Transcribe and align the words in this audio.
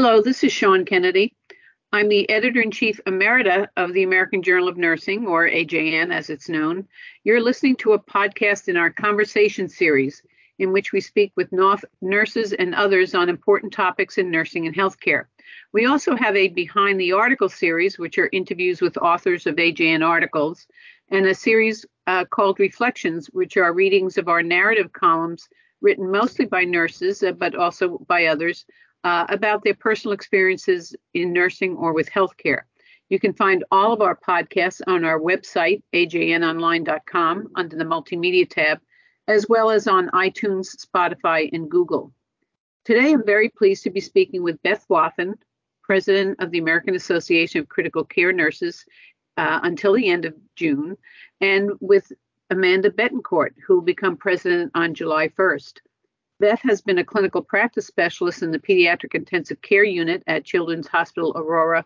Hello, 0.00 0.22
this 0.22 0.44
is 0.44 0.52
Shawn 0.52 0.84
Kennedy. 0.84 1.34
I'm 1.90 2.08
the 2.08 2.30
editor 2.30 2.60
in 2.60 2.70
chief 2.70 3.00
emerita 3.04 3.66
of 3.76 3.92
the 3.92 4.04
American 4.04 4.44
Journal 4.44 4.68
of 4.68 4.76
Nursing, 4.76 5.26
or 5.26 5.48
AJN 5.48 6.14
as 6.14 6.30
it's 6.30 6.48
known. 6.48 6.86
You're 7.24 7.42
listening 7.42 7.74
to 7.78 7.94
a 7.94 7.98
podcast 7.98 8.68
in 8.68 8.76
our 8.76 8.90
conversation 8.90 9.68
series, 9.68 10.22
in 10.60 10.70
which 10.70 10.92
we 10.92 11.00
speak 11.00 11.32
with 11.34 11.52
nurses 12.00 12.52
and 12.52 12.76
others 12.76 13.16
on 13.16 13.28
important 13.28 13.72
topics 13.72 14.18
in 14.18 14.30
nursing 14.30 14.68
and 14.68 14.76
healthcare. 14.76 15.24
We 15.72 15.86
also 15.86 16.14
have 16.14 16.36
a 16.36 16.46
Behind 16.46 17.00
the 17.00 17.14
Article 17.14 17.48
series, 17.48 17.98
which 17.98 18.18
are 18.18 18.30
interviews 18.32 18.80
with 18.80 18.96
authors 18.98 19.48
of 19.48 19.56
AJN 19.56 20.06
articles, 20.06 20.68
and 21.10 21.26
a 21.26 21.34
series 21.34 21.84
uh, 22.06 22.24
called 22.24 22.60
Reflections, 22.60 23.30
which 23.32 23.56
are 23.56 23.72
readings 23.72 24.16
of 24.16 24.28
our 24.28 24.44
narrative 24.44 24.92
columns 24.92 25.48
written 25.80 26.08
mostly 26.08 26.44
by 26.44 26.62
nurses, 26.62 27.22
uh, 27.24 27.32
but 27.32 27.56
also 27.56 27.98
by 28.06 28.26
others, 28.26 28.64
uh, 29.04 29.26
about 29.28 29.62
their 29.62 29.74
personal 29.74 30.12
experiences 30.12 30.94
in 31.14 31.32
nursing 31.32 31.76
or 31.76 31.92
with 31.92 32.10
healthcare. 32.10 32.62
You 33.08 33.18
can 33.18 33.32
find 33.32 33.64
all 33.70 33.92
of 33.92 34.02
our 34.02 34.16
podcasts 34.16 34.80
on 34.86 35.04
our 35.04 35.18
website, 35.18 35.82
ajnonline.com, 35.94 37.48
under 37.54 37.76
the 37.76 37.84
Multimedia 37.84 38.48
tab, 38.48 38.80
as 39.26 39.46
well 39.48 39.70
as 39.70 39.86
on 39.86 40.10
iTunes, 40.10 40.76
Spotify, 40.76 41.48
and 41.52 41.70
Google. 41.70 42.12
Today, 42.84 43.12
I'm 43.12 43.24
very 43.24 43.48
pleased 43.48 43.82
to 43.84 43.90
be 43.90 44.00
speaking 44.00 44.42
with 44.42 44.62
Beth 44.62 44.84
Wathen, 44.88 45.34
President 45.82 46.38
of 46.40 46.50
the 46.50 46.58
American 46.58 46.94
Association 46.94 47.60
of 47.60 47.68
Critical 47.68 48.04
Care 48.04 48.32
Nurses 48.32 48.84
uh, 49.38 49.60
until 49.62 49.94
the 49.94 50.08
end 50.08 50.24
of 50.24 50.34
June, 50.56 50.96
and 51.40 51.70
with 51.80 52.12
Amanda 52.50 52.90
Bettencourt, 52.90 53.50
who 53.66 53.76
will 53.76 53.82
become 53.82 54.16
president 54.16 54.70
on 54.74 54.94
July 54.94 55.28
1st. 55.28 55.78
Beth 56.40 56.60
has 56.62 56.80
been 56.80 56.98
a 56.98 57.04
clinical 57.04 57.42
practice 57.42 57.86
specialist 57.86 58.42
in 58.42 58.52
the 58.52 58.58
pediatric 58.58 59.14
intensive 59.14 59.60
care 59.60 59.84
unit 59.84 60.22
at 60.26 60.44
Children's 60.44 60.86
Hospital 60.86 61.32
Aurora, 61.34 61.84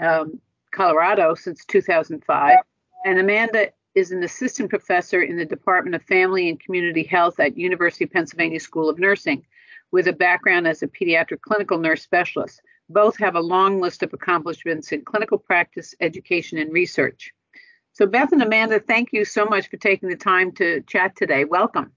um, 0.00 0.40
Colorado 0.72 1.34
since 1.34 1.64
2005. 1.64 2.58
And 3.04 3.18
Amanda 3.20 3.70
is 3.94 4.10
an 4.10 4.24
assistant 4.24 4.70
professor 4.70 5.22
in 5.22 5.36
the 5.36 5.44
Department 5.44 5.94
of 5.94 6.02
Family 6.02 6.48
and 6.48 6.58
Community 6.58 7.04
Health 7.04 7.38
at 7.38 7.56
University 7.56 8.04
of 8.04 8.10
Pennsylvania 8.10 8.58
School 8.58 8.88
of 8.88 8.98
Nursing 8.98 9.46
with 9.92 10.08
a 10.08 10.12
background 10.12 10.66
as 10.66 10.82
a 10.82 10.88
pediatric 10.88 11.40
clinical 11.42 11.78
nurse 11.78 12.02
specialist. 12.02 12.60
Both 12.88 13.16
have 13.18 13.36
a 13.36 13.40
long 13.40 13.80
list 13.80 14.02
of 14.02 14.12
accomplishments 14.12 14.90
in 14.90 15.04
clinical 15.04 15.38
practice, 15.38 15.94
education, 16.00 16.58
and 16.58 16.72
research. 16.72 17.32
So, 17.92 18.06
Beth 18.06 18.32
and 18.32 18.42
Amanda, 18.42 18.80
thank 18.80 19.12
you 19.12 19.24
so 19.24 19.46
much 19.46 19.70
for 19.70 19.76
taking 19.76 20.08
the 20.08 20.16
time 20.16 20.52
to 20.52 20.82
chat 20.82 21.16
today. 21.16 21.44
Welcome. 21.44 21.92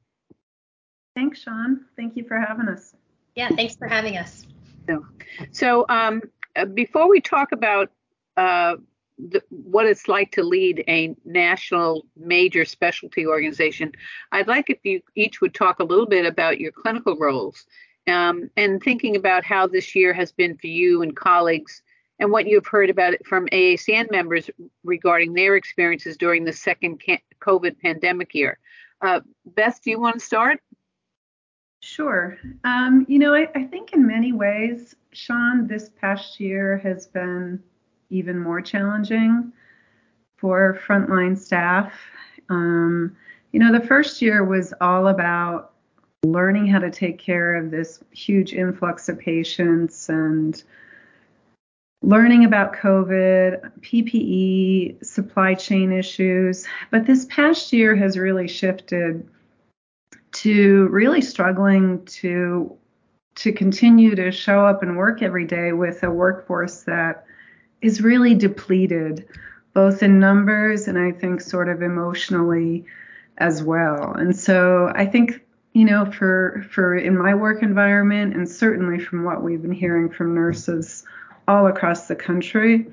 Thanks, 1.19 1.41
Shawn. 1.41 1.83
Thank 1.97 2.15
you 2.15 2.23
for 2.23 2.39
having 2.39 2.69
us. 2.69 2.95
Yeah, 3.35 3.49
thanks 3.49 3.75
for 3.75 3.89
having 3.89 4.15
us. 4.15 4.47
So, 4.87 5.05
so 5.51 5.85
um, 5.89 6.21
uh, 6.55 6.63
before 6.63 7.09
we 7.09 7.19
talk 7.19 7.51
about 7.51 7.91
uh, 8.37 8.77
the, 9.17 9.43
what 9.49 9.85
it's 9.85 10.07
like 10.07 10.31
to 10.31 10.43
lead 10.43 10.81
a 10.87 11.13
national 11.25 12.05
major 12.15 12.63
specialty 12.63 13.27
organization, 13.27 13.91
I'd 14.31 14.47
like 14.47 14.69
if 14.69 14.77
you 14.85 15.01
each 15.13 15.41
would 15.41 15.53
talk 15.53 15.81
a 15.81 15.83
little 15.83 16.05
bit 16.05 16.25
about 16.25 16.57
your 16.61 16.71
clinical 16.71 17.17
roles 17.17 17.65
um, 18.07 18.49
and 18.55 18.81
thinking 18.81 19.17
about 19.17 19.43
how 19.43 19.67
this 19.67 19.93
year 19.95 20.13
has 20.13 20.31
been 20.31 20.57
for 20.57 20.67
you 20.67 21.01
and 21.01 21.13
colleagues 21.17 21.81
and 22.19 22.31
what 22.31 22.47
you've 22.47 22.67
heard 22.67 22.89
about 22.89 23.13
it 23.13 23.27
from 23.27 23.45
AACN 23.47 24.09
members 24.09 24.49
regarding 24.85 25.33
their 25.33 25.57
experiences 25.57 26.15
during 26.15 26.45
the 26.45 26.53
second 26.53 27.03
COVID 27.41 27.77
pandemic 27.81 28.33
year. 28.33 28.57
Uh, 29.01 29.19
Beth, 29.45 29.81
do 29.83 29.91
you 29.91 29.99
want 29.99 30.19
to 30.19 30.25
start? 30.25 30.61
Sure. 31.81 32.37
Um, 32.65 33.05
you 33.07 33.19
know, 33.19 33.33
I, 33.33 33.49
I, 33.55 33.63
think 33.63 33.93
in 33.93 34.05
many 34.05 34.33
ways, 34.33 34.95
Shawn, 35.11 35.65
this 35.65 35.89
past 35.89 36.39
year 36.39 36.77
has 36.79 37.07
been 37.07 37.63
even 38.09 38.37
more 38.37 38.61
challenging 38.61 39.53
for 40.37 40.79
frontline 40.85 41.37
staff. 41.37 41.93
Um, 42.49 43.15
you 43.53 43.59
know, 43.59 43.71
the 43.71 43.85
first 43.85 44.21
year 44.21 44.43
was 44.43 44.73
all 44.81 45.07
about 45.07 45.73
learning 46.23 46.67
how 46.67 46.79
to 46.79 46.91
take 46.91 47.17
care 47.17 47.55
of 47.55 47.71
this 47.71 48.03
huge 48.11 48.53
influx 48.53 49.07
of 49.07 49.17
patients 49.17 50.09
and 50.09 50.63
learning 52.01 52.43
about 52.43 52.73
COVID, 52.73 53.71
PPE, 53.81 55.05
supply 55.05 55.53
chain 55.53 55.93
issues. 55.93 56.65
But 56.91 57.05
this 57.05 57.25
past 57.25 57.71
year 57.71 57.95
has 57.95 58.17
really 58.17 58.47
shifted 58.47 59.27
to 60.31 60.87
really 60.87 61.21
struggling 61.21 62.05
to 62.05 62.75
to 63.35 63.53
continue 63.53 64.15
to 64.15 64.31
show 64.31 64.65
up 64.65 64.83
and 64.83 64.97
work 64.97 65.21
every 65.21 65.45
day 65.45 65.71
with 65.71 66.03
a 66.03 66.11
workforce 66.11 66.81
that 66.83 67.25
is 67.81 68.01
really 68.01 68.35
depleted 68.35 69.27
both 69.73 70.03
in 70.03 70.19
numbers 70.19 70.87
and 70.87 70.97
I 70.97 71.11
think 71.11 71.39
sort 71.39 71.69
of 71.69 71.81
emotionally 71.81 72.85
as 73.37 73.63
well. 73.63 74.13
And 74.13 74.35
so 74.35 74.91
I 74.93 75.05
think 75.05 75.41
you 75.73 75.85
know 75.85 76.11
for 76.11 76.65
for 76.71 76.95
in 76.95 77.17
my 77.17 77.33
work 77.33 77.63
environment 77.63 78.35
and 78.35 78.49
certainly 78.49 78.99
from 78.99 79.23
what 79.23 79.43
we've 79.43 79.61
been 79.61 79.71
hearing 79.71 80.09
from 80.09 80.33
nurses 80.33 81.05
all 81.47 81.67
across 81.67 82.07
the 82.07 82.15
country 82.15 82.91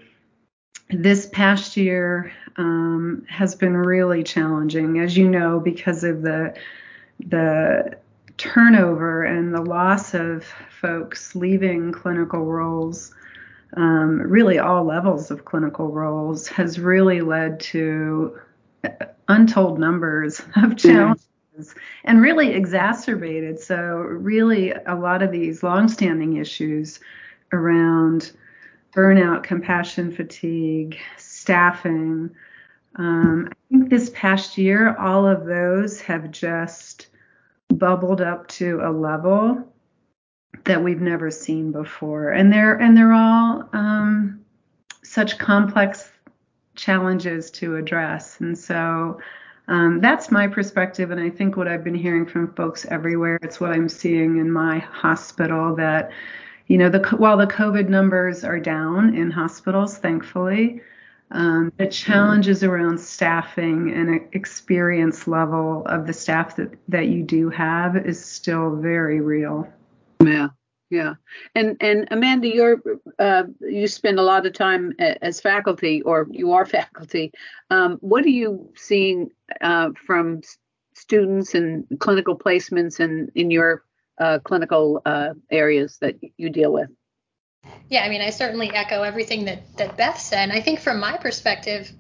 this 0.91 1.27
past 1.27 1.77
year 1.77 2.31
um, 2.57 3.27
has 3.29 3.55
been 3.55 3.77
really 3.77 4.23
challenging 4.23 5.01
as 5.01 5.17
you 5.17 5.29
know 5.29 5.59
because 5.59 6.05
of 6.05 6.23
the 6.23 6.55
the 7.21 7.99
turnover 8.37 9.25
and 9.25 9.55
the 9.55 9.63
loss 9.63 10.15
of 10.15 10.45
folks 10.81 11.35
leaving 11.35 11.93
clinical 11.93 12.45
roles, 12.45 13.15
um, 13.77 14.21
really 14.21 14.59
all 14.59 14.85
levels 14.85 15.31
of 15.31 15.45
clinical 15.45 15.89
roles, 15.89 16.47
has 16.49 16.79
really 16.79 17.21
led 17.21 17.59
to 17.61 18.39
untold 19.29 19.79
numbers 19.79 20.41
of 20.57 20.77
challenges 20.77 21.27
mm-hmm. 21.57 21.79
and 22.05 22.21
really 22.21 22.53
exacerbated. 22.53 23.59
So, 23.59 23.97
really, 23.97 24.73
a 24.73 24.95
lot 24.95 25.23
of 25.23 25.33
these 25.33 25.63
longstanding 25.63 26.37
issues 26.37 27.01
around 27.53 28.33
burnout, 28.95 29.43
compassion 29.43 30.11
fatigue, 30.11 30.99
staffing. 31.17 32.31
Um, 32.97 33.49
I 33.51 33.55
think 33.69 33.91
this 33.91 34.11
past 34.15 34.57
year, 34.57 34.97
all 34.97 35.27
of 35.27 35.45
those 35.45 36.01
have 36.01 36.31
just 36.31 37.09
bubbled 37.69 38.21
up 38.21 38.47
to 38.49 38.81
a 38.83 38.91
level 38.91 39.73
that 40.65 40.83
we've 40.83 41.01
never 41.01 41.31
seen 41.31 41.73
before, 41.73 42.31
and 42.31 42.53
they're 42.53 42.75
and 42.75 42.97
they're 42.97 43.13
all 43.13 43.69
um, 43.73 44.41
such 45.03 45.39
complex 45.39 46.11
challenges 46.75 47.51
to 47.51 47.77
address. 47.77 48.41
And 48.41 48.57
so 48.57 49.21
um, 49.69 50.01
that's 50.01 50.31
my 50.31 50.47
perspective, 50.47 51.11
and 51.11 51.21
I 51.21 51.29
think 51.29 51.57
what 51.57 51.69
I've 51.69 51.85
been 51.85 51.95
hearing 51.95 52.27
from 52.27 52.55
folks 52.55 52.87
everywhere. 52.87 53.39
It's 53.43 53.61
what 53.61 53.73
I'm 53.73 53.89
seeing 53.89 54.39
in 54.39 54.51
my 54.51 54.79
hospital 54.79 55.75
that 55.77 56.11
you 56.69 56.79
know 56.79 56.89
the 56.89 57.01
while 57.17 57.37
the 57.37 57.47
COVID 57.47 57.89
numbers 57.89 58.43
are 58.45 58.61
down 58.61 59.15
in 59.15 59.31
hospitals, 59.31 59.99
thankfully. 59.99 60.81
Um, 61.33 61.73
the 61.77 61.89
challenges 61.89 62.63
around 62.63 62.99
staffing 62.99 63.93
and 63.93 64.21
experience 64.33 65.27
level 65.27 65.85
of 65.87 66.07
the 66.07 66.13
staff 66.13 66.57
that, 66.57 66.73
that 66.89 67.09
you 67.09 67.23
do 67.23 67.51
have 67.51 67.97
is 67.97 68.25
still 68.25 68.77
very 68.77 69.21
real. 69.21 69.67
Yeah, 70.23 70.49
yeah. 70.89 71.15
And 71.55 71.77
and 71.81 72.07
Amanda, 72.13 72.47
you're 72.49 72.81
uh, 73.19 73.45
you 73.61 73.89
spend 73.89 74.21
a 74.21 74.23
lot 74.23 74.47
of 74.47 74.53
time 74.53 74.93
as 74.99 75.41
faculty, 75.41 76.01
or 76.03 76.29
you 76.31 76.53
are 76.53 76.65
faculty. 76.81 77.33
Um, 77.71 77.99
what 78.01 78.25
are 78.25 78.31
you 78.31 78.73
seeing 78.77 79.31
uh, 79.61 79.91
from 80.07 80.43
students 80.95 81.55
and 81.55 81.87
clinical 81.99 82.39
placements 82.39 83.01
and 83.01 83.31
in 83.35 83.51
your 83.51 83.83
uh, 84.19 84.39
clinical 84.45 85.03
uh, 85.05 85.31
areas 85.51 85.99
that 86.01 86.17
you 86.37 86.51
deal 86.51 86.73
with? 86.73 86.89
Yeah, 87.89 88.05
I 88.05 88.09
mean, 88.09 88.21
I 88.21 88.31
certainly 88.31 88.71
echo 88.71 89.03
everything 89.03 89.45
that 89.45 89.77
that 89.77 89.97
Beth 89.97 90.19
said. 90.19 90.45
And 90.45 90.53
I 90.53 90.61
think 90.61 90.81
from 90.81 90.99
my 90.99 91.17
perspective, 91.17 91.91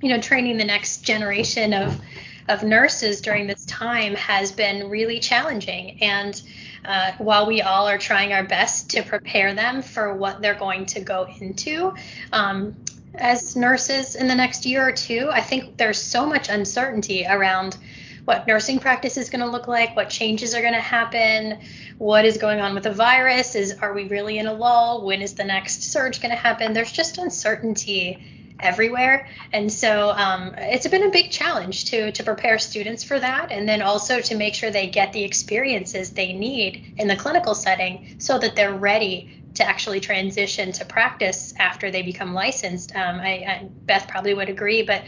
you 0.00 0.08
know, 0.08 0.20
training 0.20 0.56
the 0.56 0.64
next 0.64 1.02
generation 1.04 1.72
of 1.72 2.00
of 2.48 2.62
nurses 2.64 3.20
during 3.20 3.46
this 3.46 3.64
time 3.66 4.14
has 4.16 4.50
been 4.50 4.90
really 4.90 5.20
challenging. 5.20 6.02
And 6.02 6.42
uh, 6.84 7.12
while 7.18 7.46
we 7.46 7.62
all 7.62 7.86
are 7.86 7.98
trying 7.98 8.32
our 8.32 8.42
best 8.42 8.90
to 8.90 9.02
prepare 9.02 9.54
them 9.54 9.80
for 9.82 10.14
what 10.14 10.42
they're 10.42 10.54
going 10.54 10.86
to 10.86 11.00
go 11.00 11.28
into, 11.40 11.94
um, 12.32 12.74
as 13.14 13.54
nurses 13.54 14.16
in 14.16 14.26
the 14.26 14.34
next 14.34 14.66
year 14.66 14.88
or 14.88 14.92
two, 14.92 15.28
I 15.30 15.40
think 15.40 15.76
there's 15.76 16.02
so 16.02 16.26
much 16.26 16.48
uncertainty 16.48 17.24
around 17.28 17.76
what 18.24 18.46
nursing 18.46 18.78
practice 18.78 19.16
is 19.16 19.30
going 19.30 19.40
to 19.40 19.50
look 19.50 19.66
like, 19.66 19.96
what 19.96 20.08
changes 20.08 20.54
are 20.54 20.60
going 20.60 20.74
to 20.74 20.80
happen, 20.80 21.58
what 21.98 22.24
is 22.24 22.36
going 22.36 22.60
on 22.60 22.74
with 22.74 22.84
the 22.84 22.92
virus, 22.92 23.54
is 23.54 23.72
are 23.80 23.92
we 23.92 24.04
really 24.04 24.38
in 24.38 24.46
a 24.46 24.52
lull, 24.52 25.04
when 25.04 25.22
is 25.22 25.34
the 25.34 25.44
next 25.44 25.82
surge 25.82 26.20
going 26.20 26.30
to 26.30 26.36
happen? 26.36 26.72
There's 26.72 26.92
just 26.92 27.18
uncertainty 27.18 28.24
everywhere, 28.60 29.28
and 29.52 29.72
so 29.72 30.10
um, 30.10 30.54
it's 30.56 30.86
been 30.86 31.02
a 31.02 31.10
big 31.10 31.32
challenge 31.32 31.86
to 31.86 32.12
to 32.12 32.22
prepare 32.22 32.60
students 32.60 33.02
for 33.02 33.18
that, 33.18 33.50
and 33.50 33.68
then 33.68 33.82
also 33.82 34.20
to 34.20 34.36
make 34.36 34.54
sure 34.54 34.70
they 34.70 34.88
get 34.88 35.12
the 35.12 35.24
experiences 35.24 36.10
they 36.10 36.32
need 36.32 36.94
in 36.98 37.08
the 37.08 37.16
clinical 37.16 37.56
setting 37.56 38.14
so 38.18 38.38
that 38.38 38.54
they're 38.54 38.74
ready 38.74 39.42
to 39.54 39.64
actually 39.64 40.00
transition 40.00 40.72
to 40.72 40.84
practice 40.84 41.52
after 41.58 41.90
they 41.90 42.02
become 42.02 42.32
licensed. 42.32 42.94
Um, 42.94 43.20
I, 43.20 43.28
I, 43.28 43.68
Beth 43.84 44.08
probably 44.08 44.32
would 44.32 44.48
agree, 44.48 44.82
but 44.82 45.02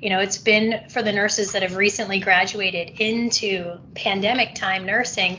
you 0.00 0.10
know, 0.10 0.20
it's 0.20 0.38
been 0.38 0.88
for 0.88 1.02
the 1.02 1.12
nurses 1.12 1.52
that 1.52 1.62
have 1.62 1.76
recently 1.76 2.20
graduated 2.20 3.00
into 3.00 3.78
pandemic 3.94 4.54
time 4.54 4.86
nursing. 4.86 5.38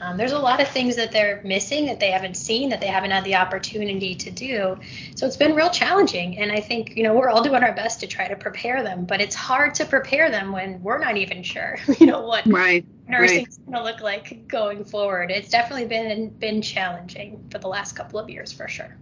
Um, 0.00 0.18
there's 0.18 0.32
a 0.32 0.38
lot 0.38 0.60
of 0.60 0.68
things 0.68 0.96
that 0.96 1.10
they're 1.10 1.40
missing 1.42 1.86
that 1.86 2.00
they 2.00 2.10
haven't 2.10 2.36
seen, 2.36 2.68
that 2.68 2.80
they 2.80 2.86
haven't 2.86 3.12
had 3.12 3.24
the 3.24 3.36
opportunity 3.36 4.14
to 4.14 4.30
do. 4.30 4.78
So 5.14 5.26
it's 5.26 5.38
been 5.38 5.54
real 5.54 5.70
challenging. 5.70 6.38
And 6.38 6.52
I 6.52 6.60
think, 6.60 6.96
you 6.96 7.02
know, 7.02 7.14
we're 7.14 7.30
all 7.30 7.42
doing 7.42 7.62
our 7.62 7.72
best 7.72 8.00
to 8.00 8.06
try 8.06 8.28
to 8.28 8.36
prepare 8.36 8.82
them, 8.82 9.06
but 9.06 9.22
it's 9.22 9.34
hard 9.34 9.74
to 9.76 9.86
prepare 9.86 10.30
them 10.30 10.52
when 10.52 10.82
we're 10.82 10.98
not 10.98 11.16
even 11.16 11.42
sure, 11.42 11.78
you 11.98 12.06
know, 12.06 12.20
what 12.20 12.46
right, 12.46 12.84
nursing's 13.08 13.58
right. 13.58 13.72
going 13.72 13.84
to 13.84 13.90
look 13.90 14.02
like 14.02 14.46
going 14.46 14.84
forward. 14.84 15.30
It's 15.30 15.48
definitely 15.48 15.86
been 15.86 16.28
been 16.28 16.60
challenging 16.60 17.46
for 17.50 17.58
the 17.58 17.68
last 17.68 17.92
couple 17.92 18.18
of 18.18 18.28
years 18.28 18.52
for 18.52 18.68
sure. 18.68 18.96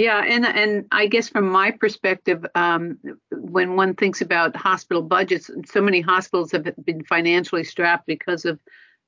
Yeah, 0.00 0.24
and 0.26 0.46
and 0.46 0.86
I 0.92 1.08
guess 1.08 1.28
from 1.28 1.46
my 1.50 1.72
perspective, 1.72 2.46
um, 2.54 2.98
when 3.30 3.76
one 3.76 3.94
thinks 3.94 4.22
about 4.22 4.56
hospital 4.56 5.02
budgets, 5.02 5.50
so 5.66 5.82
many 5.82 6.00
hospitals 6.00 6.50
have 6.52 6.66
been 6.86 7.04
financially 7.04 7.64
strapped 7.64 8.06
because 8.06 8.46
of 8.46 8.58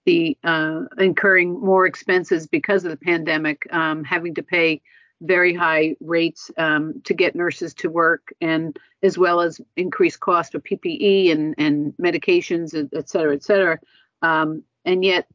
the 0.05 0.37
uh, 0.44 0.83
incurring 0.99 1.59
more 1.59 1.87
expenses 1.87 2.47
because 2.47 2.85
of 2.85 2.91
the 2.91 2.99
pandemic, 2.99 3.62
um, 3.73 4.05
having 4.05 4.35
to 4.35 4.43
pay 4.43 4.83
very 5.23 5.55
high 5.55 5.97
rates 6.00 6.50
um, 6.59 7.00
to 7.05 7.15
get 7.15 7.35
nurses 7.35 7.73
to 7.73 7.89
work, 7.89 8.31
and 8.43 8.79
as 9.03 9.17
well 9.17 9.41
as 9.41 9.62
increased 9.79 10.21
cost 10.21 10.55
of 10.55 10.62
PPE 10.62 11.33
and 11.33 11.55
and 11.56 11.94
medications, 11.99 12.75
et 12.93 13.09
cetera, 13.09 13.35
et 13.35 13.43
cetera. 13.43 13.79
Um, 14.21 14.62
and 14.85 15.03
yet, 15.03 15.27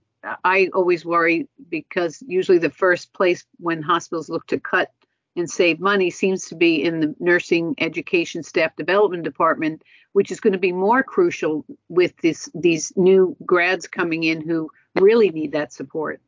I 0.43 0.69
always 0.75 1.03
worry 1.03 1.47
because 1.67 2.21
usually 2.27 2.59
the 2.59 2.69
first 2.69 3.11
place 3.13 3.43
when 3.57 3.81
hospitals 3.81 4.29
look 4.29 4.45
to 4.47 4.59
cut 4.59 4.91
and 5.37 5.49
save 5.49 5.79
money 5.79 6.09
seems 6.09 6.45
to 6.45 6.55
be 6.55 6.83
in 6.83 6.99
the 6.99 7.15
nursing 7.19 7.75
education 7.77 8.43
staff 8.43 8.75
development 8.75 9.23
department, 9.23 9.83
which 10.13 10.31
is 10.31 10.39
going 10.39 10.53
to 10.53 10.59
be 10.59 10.71
more 10.71 11.03
crucial 11.03 11.63
with 11.89 12.17
this 12.21 12.49
these 12.53 12.91
new 12.95 13.35
grads 13.45 13.87
coming 13.87 14.23
in 14.23 14.41
who 14.41 14.69
really 14.95 15.29
need 15.29 15.51
that 15.51 15.71
support. 15.71 16.19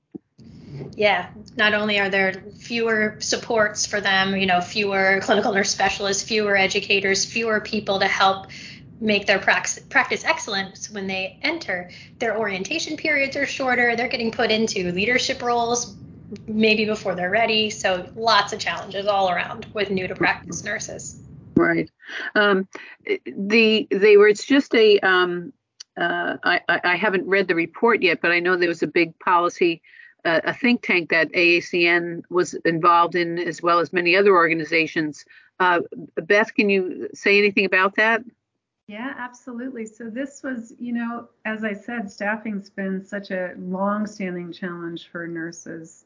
Yeah, 0.95 1.29
not 1.57 1.73
only 1.73 1.99
are 1.99 2.09
there 2.09 2.43
fewer 2.59 3.17
supports 3.19 3.85
for 3.85 3.99
them, 3.99 4.35
you 4.35 4.45
know, 4.45 4.61
fewer 4.61 5.19
clinical 5.21 5.51
nurse 5.51 5.71
specialists, 5.71 6.23
fewer 6.23 6.55
educators, 6.55 7.25
fewer 7.25 7.59
people 7.59 7.99
to 7.99 8.07
help 8.07 8.47
make 9.01 9.25
their 9.25 9.39
practice, 9.39 9.79
practice 9.89 10.23
excellent 10.23 10.89
when 10.91 11.07
they 11.07 11.39
enter. 11.41 11.89
Their 12.19 12.37
orientation 12.37 12.97
periods 12.97 13.35
are 13.35 13.45
shorter. 13.45 13.95
They're 13.95 14.07
getting 14.07 14.31
put 14.31 14.51
into 14.51 14.91
leadership 14.91 15.41
roles 15.41 15.95
maybe 16.47 16.85
before 16.85 17.15
they're 17.15 17.29
ready. 17.29 17.69
So 17.69 18.07
lots 18.15 18.53
of 18.53 18.59
challenges 18.59 19.07
all 19.07 19.29
around 19.29 19.67
with 19.73 19.89
new 19.89 20.07
to 20.07 20.15
practice 20.15 20.63
nurses. 20.63 21.19
Right. 21.55 21.89
Um, 22.35 22.67
the 23.25 23.87
they 23.91 24.17
were. 24.17 24.27
It's 24.27 24.45
just 24.45 24.73
a. 24.75 24.99
Um, 24.99 25.53
uh, 25.97 26.37
I, 26.43 26.61
I 26.67 26.95
haven't 26.95 27.27
read 27.27 27.49
the 27.49 27.55
report 27.55 28.01
yet, 28.01 28.21
but 28.21 28.31
I 28.31 28.39
know 28.39 28.55
there 28.55 28.69
was 28.69 28.83
a 28.83 28.87
big 28.87 29.19
policy, 29.19 29.81
uh, 30.23 30.39
a 30.45 30.53
think 30.53 30.81
tank 30.81 31.09
that 31.09 31.29
AACN 31.33 32.21
was 32.29 32.53
involved 32.63 33.15
in, 33.15 33.37
as 33.37 33.61
well 33.61 33.79
as 33.79 33.91
many 33.91 34.15
other 34.15 34.33
organizations. 34.33 35.25
Uh, 35.59 35.81
Beth, 36.15 36.53
can 36.53 36.69
you 36.69 37.09
say 37.13 37.37
anything 37.37 37.65
about 37.65 37.95
that? 37.95 38.23
Yeah, 38.87 39.13
absolutely. 39.17 39.85
So 39.85 40.09
this 40.09 40.41
was, 40.41 40.73
you 40.79 40.93
know, 40.93 41.27
as 41.45 41.63
I 41.63 41.73
said, 41.73 42.09
staffing's 42.09 42.69
been 42.69 43.05
such 43.05 43.29
a 43.29 43.53
long-standing 43.57 44.53
challenge 44.53 45.09
for 45.11 45.27
nurses. 45.27 46.05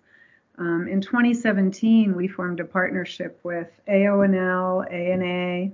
Um, 0.58 0.88
in 0.88 1.02
2017, 1.02 2.16
we 2.16 2.28
formed 2.28 2.60
a 2.60 2.66
partnership 2.66 3.40
with 3.44 3.70
AONL, 3.88 4.92
ANA, 4.92 5.72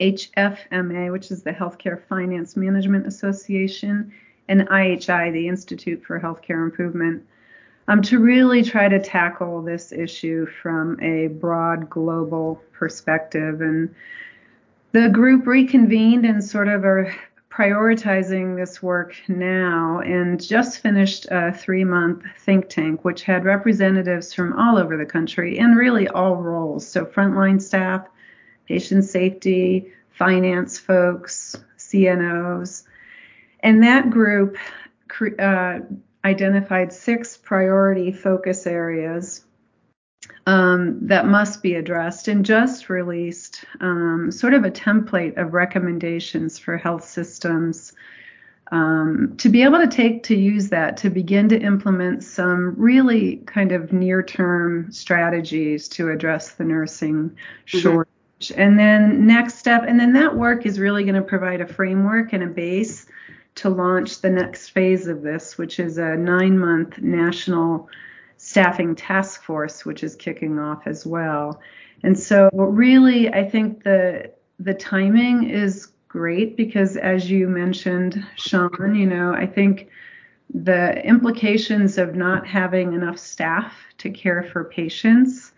HFMA, 0.00 1.12
which 1.12 1.30
is 1.30 1.42
the 1.42 1.52
Healthcare 1.52 2.02
Finance 2.08 2.56
Management 2.56 3.06
Association, 3.06 4.12
and 4.48 4.62
IHI, 4.68 5.32
the 5.32 5.46
Institute 5.48 6.04
for 6.04 6.18
Healthcare 6.18 6.64
Improvement, 6.64 7.24
um, 7.86 8.02
to 8.02 8.18
really 8.18 8.62
try 8.62 8.88
to 8.88 9.00
tackle 9.00 9.62
this 9.62 9.92
issue 9.92 10.46
from 10.46 11.00
a 11.00 11.28
broad 11.28 11.88
global 11.88 12.60
perspective. 12.72 13.60
And 13.60 13.94
the 14.92 15.08
group 15.08 15.46
reconvened 15.46 16.24
and 16.24 16.42
sort 16.42 16.68
of 16.68 16.84
are 16.84 17.14
prioritizing 17.58 18.56
this 18.56 18.80
work 18.80 19.16
now 19.26 19.98
and 19.98 20.40
just 20.40 20.78
finished 20.78 21.26
a 21.32 21.52
three 21.52 21.82
month 21.82 22.22
think 22.38 22.68
tank, 22.68 23.04
which 23.04 23.24
had 23.24 23.44
representatives 23.44 24.32
from 24.32 24.52
all 24.52 24.78
over 24.78 24.96
the 24.96 25.04
country 25.04 25.58
in 25.58 25.72
really 25.72 26.06
all 26.06 26.36
roles. 26.36 26.86
So, 26.86 27.04
frontline 27.04 27.60
staff, 27.60 28.06
patient 28.66 29.04
safety, 29.04 29.92
finance 30.10 30.78
folks, 30.78 31.56
CNOs. 31.76 32.84
And 33.60 33.82
that 33.82 34.08
group 34.08 34.56
uh, 35.40 35.80
identified 36.24 36.92
six 36.92 37.36
priority 37.36 38.12
focus 38.12 38.68
areas 38.68 39.44
um, 40.46 40.98
that 41.06 41.26
must 41.26 41.62
be 41.62 41.74
addressed 41.74 42.28
and 42.28 42.44
just 42.44 42.88
released 42.88 43.64
um, 43.80 44.30
sort 44.30 44.54
of 44.54 44.64
a 44.64 44.70
template 44.70 45.36
of 45.36 45.52
recommendations 45.52 46.58
for 46.58 46.76
health 46.76 47.04
systems 47.06 47.92
um, 48.70 49.34
to 49.38 49.48
be 49.48 49.62
able 49.62 49.78
to 49.78 49.88
take 49.88 50.22
to 50.24 50.34
use 50.34 50.68
that 50.68 50.96
to 50.98 51.10
begin 51.10 51.48
to 51.48 51.60
implement 51.60 52.22
some 52.22 52.74
really 52.76 53.36
kind 53.46 53.72
of 53.72 53.92
near 53.92 54.22
term 54.22 54.90
strategies 54.92 55.88
to 55.88 56.10
address 56.10 56.52
the 56.52 56.64
nursing 56.64 57.30
mm-hmm. 57.30 57.78
shortage. 57.78 58.52
And 58.56 58.78
then 58.78 59.26
next 59.26 59.56
step, 59.56 59.84
and 59.86 59.98
then 59.98 60.12
that 60.12 60.36
work 60.36 60.64
is 60.64 60.78
really 60.78 61.02
going 61.02 61.14
to 61.14 61.22
provide 61.22 61.60
a 61.60 61.66
framework 61.66 62.32
and 62.32 62.42
a 62.42 62.46
base 62.46 63.06
to 63.56 63.68
launch 63.68 64.20
the 64.20 64.30
next 64.30 64.68
phase 64.68 65.08
of 65.08 65.22
this, 65.22 65.58
which 65.58 65.80
is 65.80 65.98
a 65.98 66.16
nine 66.16 66.58
month 66.58 66.98
national 66.98 67.88
staffing 68.38 68.94
task 68.94 69.42
force, 69.42 69.84
which 69.84 70.02
is 70.02 70.16
kicking 70.16 70.58
off 70.58 70.86
as 70.86 71.04
well. 71.04 71.60
And 72.02 72.18
so, 72.18 72.48
really, 72.52 73.28
I 73.28 73.48
think 73.48 73.84
the 73.84 74.32
the 74.58 74.74
timing 74.74 75.50
is 75.50 75.88
great 76.08 76.56
because, 76.56 76.96
as 76.96 77.30
you 77.30 77.48
mentioned, 77.48 78.24
Shawn, 78.36 78.94
you 78.94 79.06
know, 79.06 79.34
I 79.34 79.46
think 79.46 79.88
the 80.52 81.04
implications 81.04 81.98
of 81.98 82.14
not 82.14 82.46
having 82.46 82.94
enough 82.94 83.18
staff 83.18 83.74
to 83.98 84.10
care 84.10 84.42
for 84.42 84.64
patients 84.64 85.52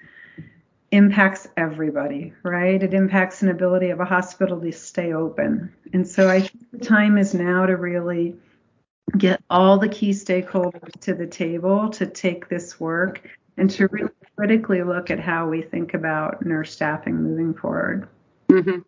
impacts 0.91 1.46
everybody, 1.56 2.32
right? 2.43 2.82
It 2.82 2.94
impacts 2.94 3.43
an 3.43 3.51
ability 3.51 3.91
of 3.91 4.01
a 4.01 4.05
hospital 4.05 4.60
to 4.60 4.72
stay 4.72 5.13
open. 5.13 5.72
And 5.93 6.06
so 6.06 6.29
I 6.29 6.41
think 6.41 6.70
the 6.72 6.84
time 6.84 7.17
is 7.17 7.32
now 7.32 7.67
to 7.67 7.77
really 7.77 8.34
get 9.19 9.43
all 9.50 9.79
the 9.79 9.88
key 9.88 10.10
stakeholders 10.10 10.93
to 11.00 11.14
the 11.14 11.26
table 11.26 11.88
to 11.90 12.06
take 12.06 12.48
this 12.48 12.79
work 12.79 13.22
and 13.56 13.70
to 13.70 13.88
really 13.88 14.10
critically 14.36 14.82
look 14.82 15.10
at 15.10 15.20
how 15.20 15.48
we 15.48 15.62
think 15.62 15.94
about 15.94 16.44
nurse 16.44 16.72
staffing 16.72 17.22
moving 17.22 17.55
forward. 17.55 18.08
Mm-hmm. 18.48 18.81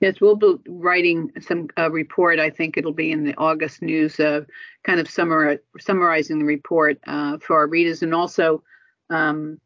Yes, 0.00 0.20
we'll 0.20 0.36
be 0.36 0.56
writing 0.66 1.32
some 1.40 1.68
uh, 1.78 1.90
report. 1.90 2.38
I 2.38 2.50
think 2.50 2.76
it'll 2.76 2.92
be 2.92 3.12
in 3.12 3.24
the 3.24 3.34
August 3.36 3.82
news, 3.82 4.18
uh, 4.18 4.42
kind 4.84 5.00
of 5.00 5.06
summar- 5.06 5.60
summarizing 5.78 6.40
the 6.40 6.44
report 6.44 6.98
uh, 7.06 7.38
for 7.38 7.56
our 7.56 7.68
readers, 7.68 8.02
and 8.02 8.14
also 8.14 8.62
um, 9.10 9.60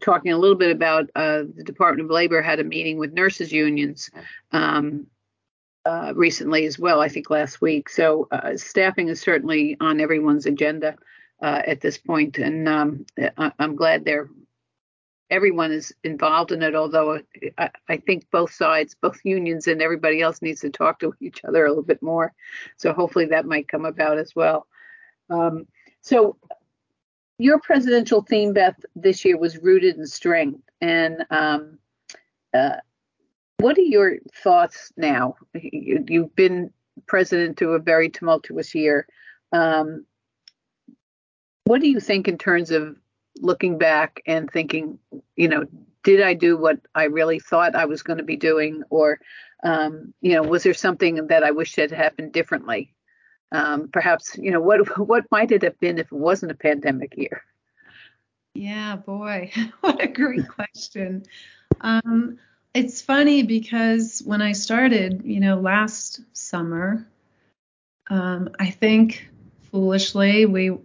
talking 0.00 0.32
a 0.32 0.38
little 0.38 0.56
bit 0.56 0.72
about 0.72 1.10
uh, 1.14 1.44
the 1.54 1.62
Department 1.64 2.06
of 2.06 2.10
Labor 2.10 2.42
had 2.42 2.60
a 2.60 2.64
meeting 2.64 2.98
with 2.98 3.12
nurses 3.12 3.52
unions 3.52 4.10
um, 4.52 5.06
uh, 5.86 6.12
recently 6.16 6.66
as 6.66 6.78
well, 6.78 7.00
I 7.00 7.08
think 7.08 7.30
last 7.30 7.60
week. 7.60 7.88
So 7.88 8.26
uh, 8.32 8.56
staffing 8.56 9.08
is 9.08 9.20
certainly 9.20 9.76
on 9.80 10.00
everyone's 10.00 10.46
agenda 10.46 10.96
uh, 11.40 11.62
at 11.66 11.80
this 11.80 11.96
point, 11.96 12.38
and 12.38 12.68
um, 12.68 13.06
I- 13.38 13.52
am 13.60 13.76
glad 13.76 14.04
they're 14.04 14.28
everyone 15.28 15.72
is 15.72 15.92
involved 16.04 16.52
in 16.52 16.62
it. 16.62 16.74
Although 16.74 17.20
I-, 17.58 17.70
I 17.88 17.96
think 17.98 18.26
both 18.30 18.52
sides, 18.52 18.96
both 19.00 19.20
unions 19.24 19.66
and 19.68 19.80
everybody 19.80 20.20
else, 20.20 20.42
needs 20.42 20.60
to 20.62 20.70
talk 20.70 20.98
to 21.00 21.14
each 21.20 21.44
other 21.44 21.64
a 21.64 21.68
little 21.68 21.84
bit 21.84 22.02
more. 22.02 22.32
So 22.76 22.92
hopefully 22.92 23.26
that 23.26 23.46
might 23.46 23.68
come 23.68 23.84
about 23.84 24.18
as 24.18 24.34
well. 24.34 24.66
Um, 25.30 25.66
so 26.00 26.36
your 27.38 27.60
presidential 27.60 28.22
theme, 28.22 28.52
Beth, 28.52 28.76
this 28.94 29.24
year 29.24 29.38
was 29.38 29.58
rooted 29.58 29.96
in 29.96 30.06
strength, 30.06 30.62
and 30.80 31.24
um, 31.30 31.78
uh, 32.54 32.76
what 33.58 33.78
are 33.78 33.82
your 33.82 34.18
thoughts 34.42 34.92
now? 34.96 35.36
You've 35.54 36.34
been 36.34 36.72
president 37.06 37.58
through 37.58 37.74
a 37.74 37.78
very 37.78 38.08
tumultuous 38.08 38.74
year. 38.74 39.06
Um, 39.52 40.06
what 41.64 41.80
do 41.80 41.88
you 41.88 42.00
think 42.00 42.28
in 42.28 42.38
terms 42.38 42.70
of 42.70 42.96
looking 43.40 43.78
back 43.78 44.22
and 44.26 44.50
thinking, 44.50 44.98
you 45.36 45.48
know, 45.48 45.64
did 46.04 46.22
I 46.22 46.34
do 46.34 46.56
what 46.56 46.78
I 46.94 47.04
really 47.04 47.40
thought 47.40 47.74
I 47.74 47.86
was 47.86 48.02
going 48.02 48.18
to 48.18 48.24
be 48.24 48.36
doing, 48.36 48.82
or, 48.90 49.18
um, 49.64 50.14
you 50.20 50.34
know, 50.34 50.42
was 50.42 50.62
there 50.62 50.74
something 50.74 51.26
that 51.26 51.42
I 51.42 51.50
wish 51.50 51.74
had 51.74 51.90
happened 51.90 52.32
differently? 52.32 52.94
Um, 53.52 53.88
perhaps, 53.92 54.36
you 54.38 54.50
know, 54.50 54.60
what 54.60 54.98
what 54.98 55.24
might 55.30 55.50
it 55.50 55.62
have 55.62 55.78
been 55.80 55.98
if 55.98 56.06
it 56.06 56.12
wasn't 56.12 56.52
a 56.52 56.56
pandemic 56.56 57.16
year? 57.16 57.42
Yeah, 58.54 58.96
boy, 58.96 59.50
what 59.80 60.02
a 60.02 60.06
great 60.06 60.48
question. 60.48 61.24
Um, 61.80 62.38
it's 62.76 63.00
funny 63.00 63.42
because 63.42 64.22
when 64.24 64.42
I 64.42 64.52
started, 64.52 65.22
you 65.24 65.40
know, 65.40 65.58
last 65.58 66.20
summer, 66.34 67.06
um, 68.10 68.50
I 68.60 68.70
think 68.70 69.28
foolishly 69.70 70.44
we 70.44 70.76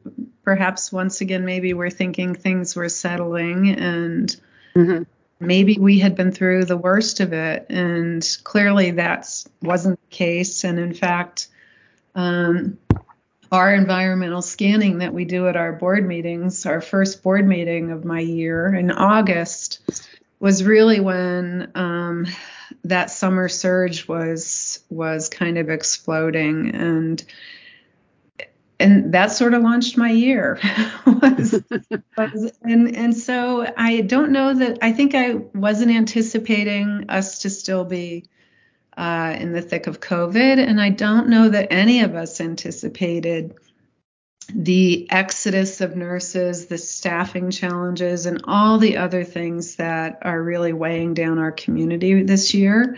perhaps 0.44 0.92
once 0.92 1.20
again 1.20 1.44
maybe 1.44 1.74
we're 1.74 1.90
thinking 1.90 2.34
things 2.34 2.76
were 2.78 2.88
settling 2.88 3.70
and 3.70 4.36
mm-hmm. 4.74 5.04
maybe 5.40 5.78
we 5.80 6.00
had 6.00 6.16
been 6.16 6.32
through 6.32 6.66
the 6.66 6.78
worst 6.78 7.20
of 7.20 7.34
it 7.34 7.66
and 7.70 8.38
clearly 8.44 8.92
that 8.92 9.28
wasn't 9.62 10.00
the 10.02 10.16
case 10.16 10.64
and 10.64 10.80
in 10.80 10.94
fact 10.94 11.50
um, 12.16 12.78
our 13.52 13.74
environmental 13.74 14.42
scanning 14.42 15.00
that 15.00 15.14
we 15.14 15.26
do 15.26 15.48
at 15.48 15.58
our 15.58 15.74
board 15.74 16.08
meetings, 16.08 16.66
our 16.66 16.80
first 16.80 17.22
board 17.22 17.46
meeting 17.46 17.92
of 17.92 18.06
my 18.06 18.22
year 18.22 18.74
in 18.74 18.92
August, 18.92 19.82
was 20.42 20.64
really 20.64 21.00
when 21.00 21.72
um, 21.76 22.26
that 22.84 23.12
summer 23.12 23.48
surge 23.48 24.08
was 24.08 24.84
was 24.90 25.30
kind 25.30 25.58
of 25.58 25.70
exploding 25.70 26.76
and 26.76 27.24
and 28.80 29.14
that 29.14 29.32
sort 29.32 29.54
of 29.54 29.62
launched 29.62 29.96
my 29.96 30.10
year 30.10 30.60
was, 31.06 31.64
was, 32.18 32.52
and 32.64 32.98
and 32.98 33.16
so 33.16 33.72
I 33.78 34.02
don't 34.02 34.32
know 34.32 34.54
that 34.56 34.80
I 34.82 34.92
think 34.92 35.14
I 35.14 35.36
wasn't 35.36 35.92
anticipating 35.92 37.06
us 37.08 37.44
to 37.44 37.52
still 37.52 37.86
be 37.86 38.26
uh, 38.98 39.36
in 39.40 39.54
the 39.54 39.62
thick 39.62 39.88
of 39.88 40.00
COVID. 40.00 40.58
And 40.58 40.82
I 40.82 40.90
don't 40.90 41.30
know 41.30 41.50
that 41.50 41.72
any 41.72 42.02
of 42.02 42.16
us 42.16 42.42
anticipated 42.42 43.56
the 44.54 45.08
exodus 45.12 45.82
of 45.82 45.96
nurses, 45.96 46.68
the 46.68 46.78
staffing 46.78 47.52
challenges, 47.52 48.26
and 48.26 48.42
all 48.46 48.78
the 48.78 48.98
other 48.98 49.24
things 49.24 49.76
that 49.78 50.20
are 50.22 50.42
really 50.42 50.74
weighing 50.74 51.14
down 51.14 51.40
our 51.40 51.52
community 51.52 52.24
this 52.24 52.54
year. 52.54 52.98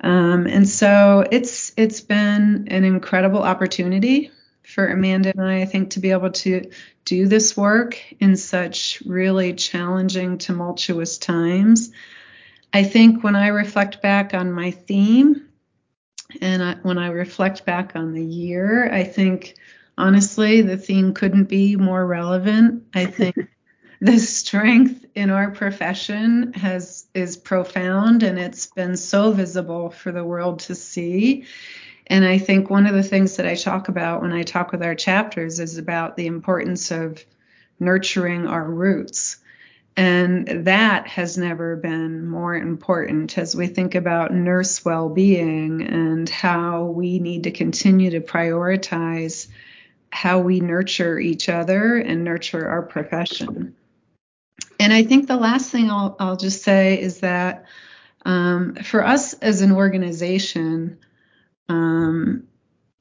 Um, 0.00 0.46
and 0.46 0.68
so 0.68 1.24
it's 1.30 1.72
it's 1.76 2.00
been 2.00 2.66
an 2.70 2.84
incredible 2.84 3.42
opportunity 3.42 4.30
for 4.64 4.88
Amanda 4.88 5.30
and 5.30 5.42
I, 5.42 5.62
I 5.62 5.64
think, 5.64 5.90
to 5.90 6.00
be 6.00 6.10
able 6.10 6.30
to 6.30 6.70
do 7.04 7.26
this 7.26 7.56
work 7.56 8.00
in 8.20 8.36
such 8.36 9.02
really 9.06 9.54
challenging, 9.54 10.38
tumultuous 10.38 11.18
times. 11.18 11.92
I 12.72 12.84
think 12.84 13.22
when 13.22 13.36
I 13.36 13.48
reflect 13.48 14.00
back 14.02 14.34
on 14.34 14.52
my 14.52 14.70
theme 14.70 15.48
and 16.40 16.62
I, 16.62 16.74
when 16.82 16.98
I 16.98 17.08
reflect 17.08 17.66
back 17.66 17.96
on 17.96 18.12
the 18.12 18.24
year, 18.24 18.90
I 18.90 19.04
think 19.04 19.54
honestly 19.96 20.62
the 20.62 20.76
theme 20.76 21.14
couldn't 21.14 21.44
be 21.44 21.76
more 21.76 22.04
relevant. 22.04 22.84
I 22.94 23.06
think 23.06 23.36
the 24.00 24.18
strength 24.18 25.04
in 25.14 25.30
our 25.30 25.50
profession 25.50 26.52
has 26.54 27.06
is 27.14 27.36
profound 27.36 28.22
and 28.22 28.38
it's 28.38 28.66
been 28.66 28.96
so 28.96 29.32
visible 29.32 29.90
for 29.90 30.12
the 30.12 30.24
world 30.24 30.60
to 30.60 30.74
see. 30.74 31.46
And 32.06 32.24
I 32.24 32.38
think 32.38 32.68
one 32.68 32.86
of 32.86 32.94
the 32.94 33.02
things 33.02 33.36
that 33.36 33.46
I 33.46 33.54
talk 33.54 33.88
about 33.88 34.22
when 34.22 34.32
I 34.32 34.42
talk 34.42 34.72
with 34.72 34.82
our 34.82 34.94
chapters 34.94 35.60
is 35.60 35.78
about 35.78 36.16
the 36.16 36.26
importance 36.26 36.90
of 36.90 37.24
nurturing 37.78 38.46
our 38.46 38.64
roots 38.64 39.38
and 39.96 40.66
that 40.66 41.06
has 41.06 41.36
never 41.36 41.76
been 41.76 42.26
more 42.26 42.54
important 42.54 43.36
as 43.36 43.54
we 43.54 43.66
think 43.66 43.94
about 43.94 44.32
nurse 44.32 44.84
well 44.84 45.10
being 45.10 45.82
and 45.82 46.28
how 46.28 46.84
we 46.84 47.18
need 47.18 47.44
to 47.44 47.50
continue 47.50 48.10
to 48.10 48.20
prioritize 48.20 49.48
how 50.12 50.38
we 50.38 50.60
nurture 50.60 51.18
each 51.18 51.48
other 51.48 51.96
and 51.96 52.22
nurture 52.22 52.68
our 52.68 52.82
profession. 52.82 53.74
And 54.78 54.92
I 54.92 55.02
think 55.04 55.26
the 55.26 55.36
last 55.36 55.70
thing 55.70 55.90
I'll, 55.90 56.14
I'll 56.20 56.36
just 56.36 56.62
say 56.62 57.00
is 57.00 57.20
that 57.20 57.64
um, 58.24 58.74
for 58.76 59.04
us 59.04 59.32
as 59.34 59.62
an 59.62 59.72
organization, 59.72 60.98
um, 61.68 62.46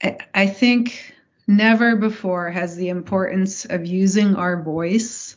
I, 0.02 0.18
I 0.34 0.48
think 0.48 1.14
never 1.48 1.98
before 1.98 2.50
has 2.50 2.78
the 2.78 2.90
importance 2.90 3.66
of 3.66 3.86
using 3.86 4.36
our 4.36 4.64
voice 4.64 5.36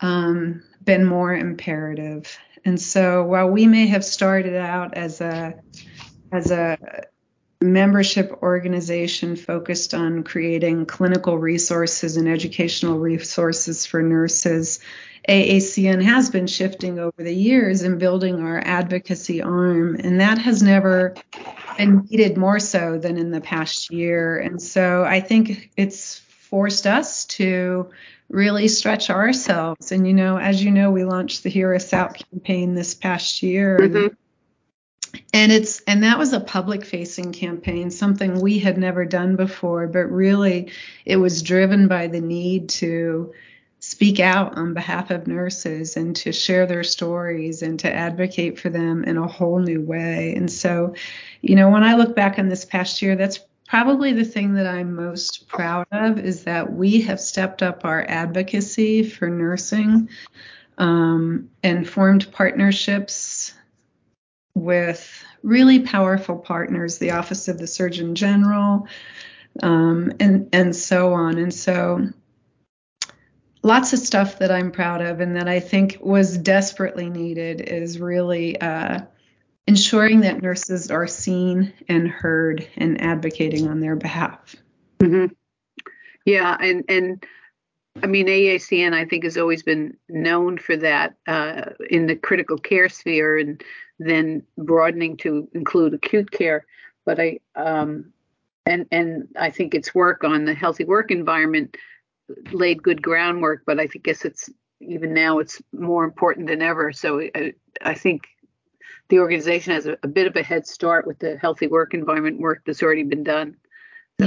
um, 0.00 0.62
been 0.82 1.04
more 1.04 1.34
imperative. 1.34 2.38
And 2.64 2.80
so 2.80 3.24
while 3.24 3.48
we 3.48 3.66
may 3.66 3.88
have 3.88 4.04
started 4.04 4.56
out 4.56 4.94
as 4.94 5.20
a 5.20 5.54
as 6.32 6.50
a 6.50 6.78
membership 7.62 8.38
organization 8.42 9.36
focused 9.36 9.94
on 9.94 10.24
creating 10.24 10.86
clinical 10.86 11.38
resources 11.38 12.16
and 12.16 12.28
educational 12.28 12.98
resources 12.98 13.86
for 13.86 14.02
nurses, 14.02 14.80
AACN 15.28 16.02
has 16.02 16.30
been 16.30 16.46
shifting 16.46 16.98
over 16.98 17.22
the 17.22 17.34
years 17.34 17.82
and 17.82 17.98
building 17.98 18.40
our 18.40 18.58
advocacy 18.58 19.40
arm, 19.40 19.94
and 19.96 20.20
that 20.20 20.38
has 20.38 20.62
never 20.62 21.14
been 21.76 22.06
needed 22.10 22.36
more 22.36 22.58
so 22.58 22.98
than 22.98 23.16
in 23.16 23.30
the 23.30 23.40
past 23.40 23.92
year. 23.92 24.38
And 24.38 24.60
so 24.60 25.04
I 25.04 25.20
think 25.20 25.70
it's 25.76 26.18
forced 26.18 26.86
us 26.86 27.24
to 27.26 27.90
really 28.28 28.66
stretch 28.66 29.10
ourselves. 29.10 29.92
And, 29.92 30.06
you 30.06 30.12
know, 30.12 30.38
as 30.38 30.62
you 30.62 30.70
know, 30.70 30.90
we 30.90 31.04
launched 31.04 31.42
the 31.44 31.50
Hear 31.50 31.74
Us 31.74 31.92
Out 31.92 32.20
campaign 32.30 32.74
this 32.74 32.94
past 32.94 33.42
year. 33.42 33.78
Mm-hmm. 33.78 34.14
And 35.32 35.50
it's 35.50 35.80
and 35.86 36.04
that 36.04 36.18
was 36.18 36.32
a 36.32 36.40
public 36.40 36.84
facing 36.84 37.32
campaign, 37.32 37.90
something 37.90 38.40
we 38.40 38.58
had 38.58 38.76
never 38.76 39.04
done 39.04 39.36
before, 39.36 39.86
but 39.86 40.10
really 40.10 40.70
it 41.06 41.16
was 41.16 41.42
driven 41.42 41.88
by 41.88 42.06
the 42.06 42.20
need 42.20 42.68
to 42.70 43.32
speak 43.82 44.20
out 44.20 44.56
on 44.56 44.74
behalf 44.74 45.10
of 45.10 45.26
nurses 45.26 45.96
and 45.96 46.14
to 46.14 46.32
share 46.32 46.66
their 46.66 46.84
stories 46.84 47.62
and 47.62 47.80
to 47.80 47.92
advocate 47.92 48.56
for 48.56 48.68
them 48.68 49.02
in 49.02 49.16
a 49.16 49.26
whole 49.26 49.58
new 49.58 49.80
way. 49.80 50.34
And 50.36 50.50
so, 50.50 50.94
you 51.40 51.56
know, 51.56 51.68
when 51.68 51.82
I 51.82 51.94
look 51.94 52.14
back 52.14 52.38
on 52.38 52.48
this 52.48 52.64
past 52.64 53.02
year, 53.02 53.16
that's 53.16 53.40
probably 53.66 54.12
the 54.12 54.24
thing 54.24 54.54
that 54.54 54.68
I'm 54.68 54.94
most 54.94 55.48
proud 55.48 55.86
of 55.90 56.18
is 56.18 56.44
that 56.44 56.72
we 56.72 57.00
have 57.00 57.20
stepped 57.20 57.62
up 57.62 57.84
our 57.84 58.04
advocacy 58.06 59.02
for 59.02 59.28
nursing 59.28 60.08
um, 60.78 61.48
and 61.62 61.88
formed 61.88 62.30
partnerships 62.32 63.14
with 64.54 65.24
really 65.42 65.80
powerful 65.80 66.36
partners, 66.36 66.98
the 66.98 67.12
Office 67.12 67.48
of 67.48 67.58
the 67.58 67.66
Surgeon 67.66 68.14
General, 68.14 68.86
um, 69.62 70.12
and 70.20 70.48
and 70.52 70.74
so 70.74 71.12
on. 71.12 71.38
And 71.38 71.52
so, 71.52 72.08
lots 73.62 73.92
of 73.92 73.98
stuff 73.98 74.38
that 74.38 74.50
I'm 74.50 74.70
proud 74.70 75.00
of 75.02 75.20
and 75.20 75.36
that 75.36 75.48
I 75.48 75.60
think 75.60 75.98
was 76.00 76.36
desperately 76.38 77.08
needed 77.08 77.60
is 77.60 77.98
really 77.98 78.60
uh, 78.60 79.00
ensuring 79.66 80.20
that 80.20 80.42
nurses 80.42 80.90
are 80.90 81.06
seen 81.06 81.72
and 81.88 82.08
heard 82.08 82.66
and 82.76 83.00
advocating 83.00 83.68
on 83.68 83.80
their 83.80 83.96
behalf. 83.96 84.56
Mm-hmm. 84.98 85.32
Yeah, 86.24 86.56
and 86.60 86.84
and 86.88 87.26
I 88.00 88.06
mean 88.06 88.26
AACN 88.26 88.94
I 88.94 89.04
think 89.04 89.24
has 89.24 89.36
always 89.36 89.62
been 89.62 89.96
known 90.08 90.58
for 90.58 90.76
that 90.76 91.14
uh, 91.26 91.72
in 91.90 92.06
the 92.06 92.16
critical 92.16 92.56
care 92.56 92.88
sphere, 92.88 93.38
and 93.38 93.62
then 93.98 94.42
broadening 94.56 95.16
to 95.18 95.48
include 95.52 95.94
acute 95.94 96.30
care. 96.30 96.64
But 97.04 97.20
I 97.20 97.40
um, 97.54 98.12
and 98.64 98.86
and 98.90 99.28
I 99.38 99.50
think 99.50 99.74
its 99.74 99.94
work 99.94 100.24
on 100.24 100.44
the 100.44 100.54
healthy 100.54 100.84
work 100.84 101.10
environment 101.10 101.76
laid 102.52 102.82
good 102.82 103.02
groundwork. 103.02 103.64
But 103.66 103.78
I 103.78 103.86
guess 103.86 104.24
it's 104.24 104.48
even 104.80 105.12
now 105.12 105.38
it's 105.38 105.60
more 105.72 106.04
important 106.04 106.48
than 106.48 106.62
ever. 106.62 106.92
So 106.92 107.20
I, 107.20 107.54
I 107.82 107.94
think 107.94 108.28
the 109.08 109.18
organization 109.18 109.74
has 109.74 109.86
a, 109.86 109.96
a, 110.02 110.08
bit 110.08 110.26
of 110.26 110.36
a 110.36 110.42
head 110.42 110.66
start 110.66 111.06
with 111.06 111.18
the 111.18 111.36
healthy 111.36 111.66
work 111.66 111.94
environment 111.94 112.40
work 112.40 112.62
that's 112.64 112.82
already 112.82 113.02
been 113.02 113.24
done. 113.24 113.56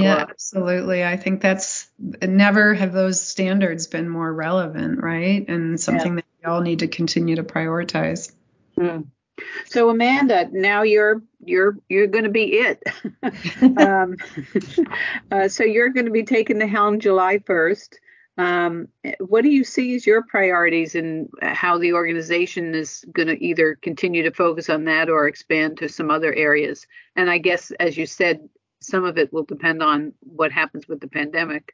Yeah, 0.01 0.25
absolutely. 0.29 1.03
I 1.03 1.17
think 1.17 1.41
that's 1.41 1.87
never 2.21 2.73
have 2.73 2.93
those 2.93 3.21
standards 3.21 3.87
been 3.87 4.09
more 4.09 4.33
relevant, 4.33 5.01
right? 5.01 5.47
And 5.47 5.79
something 5.79 6.13
yeah. 6.13 6.21
that 6.21 6.25
we 6.43 6.51
all 6.51 6.61
need 6.61 6.79
to 6.79 6.87
continue 6.87 7.35
to 7.35 7.43
prioritize. 7.43 8.31
Mm. 8.77 9.07
So 9.65 9.89
Amanda, 9.89 10.47
now 10.51 10.83
you're 10.83 11.21
you're 11.43 11.77
you're 11.89 12.07
going 12.07 12.23
to 12.23 12.29
be 12.29 12.59
it. 12.59 12.83
um, 13.77 14.15
uh, 15.31 15.47
so 15.47 15.63
you're 15.63 15.89
going 15.89 16.05
to 16.05 16.11
be 16.11 16.23
taking 16.23 16.57
the 16.57 16.67
helm 16.67 16.99
July 16.99 17.39
1st. 17.39 17.95
Um, 18.37 18.89
what 19.19 19.43
do 19.43 19.49
you 19.49 19.63
see 19.63 19.95
as 19.95 20.05
your 20.05 20.23
priorities 20.23 20.95
and 20.95 21.29
how 21.41 21.77
the 21.77 21.93
organization 21.93 22.75
is 22.75 23.05
going 23.13 23.29
to 23.29 23.41
either 23.41 23.75
continue 23.75 24.23
to 24.23 24.31
focus 24.31 24.69
on 24.69 24.83
that 24.85 25.09
or 25.09 25.27
expand 25.27 25.77
to 25.77 25.87
some 25.87 26.11
other 26.11 26.33
areas? 26.33 26.85
And 27.15 27.29
I 27.29 27.37
guess, 27.37 27.71
as 27.79 27.97
you 27.97 28.05
said, 28.05 28.49
some 28.85 29.03
of 29.03 29.17
it 29.17 29.33
will 29.33 29.43
depend 29.43 29.81
on 29.81 30.13
what 30.19 30.51
happens 30.51 30.87
with 30.87 30.99
the 30.99 31.07
pandemic. 31.07 31.73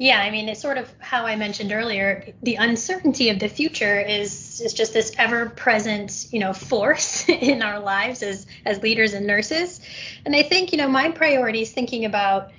Yeah, 0.00 0.20
I 0.20 0.30
mean, 0.30 0.48
it's 0.48 0.60
sort 0.60 0.78
of 0.78 0.88
how 1.00 1.26
I 1.26 1.34
mentioned 1.34 1.72
earlier. 1.72 2.32
The 2.42 2.54
uncertainty 2.54 3.30
of 3.30 3.40
the 3.40 3.48
future 3.48 3.98
is 3.98 4.60
is 4.60 4.72
just 4.72 4.92
this 4.92 5.12
ever-present, 5.18 6.28
you 6.30 6.38
know, 6.38 6.52
force 6.52 7.28
in 7.28 7.62
our 7.62 7.80
lives 7.80 8.22
as 8.22 8.46
as 8.64 8.80
leaders 8.80 9.12
and 9.12 9.26
nurses. 9.26 9.80
And 10.24 10.36
I 10.36 10.44
think, 10.44 10.70
you 10.70 10.78
know, 10.78 10.88
my 10.88 11.10
priorities 11.10 11.72
thinking 11.72 12.04
about 12.04 12.52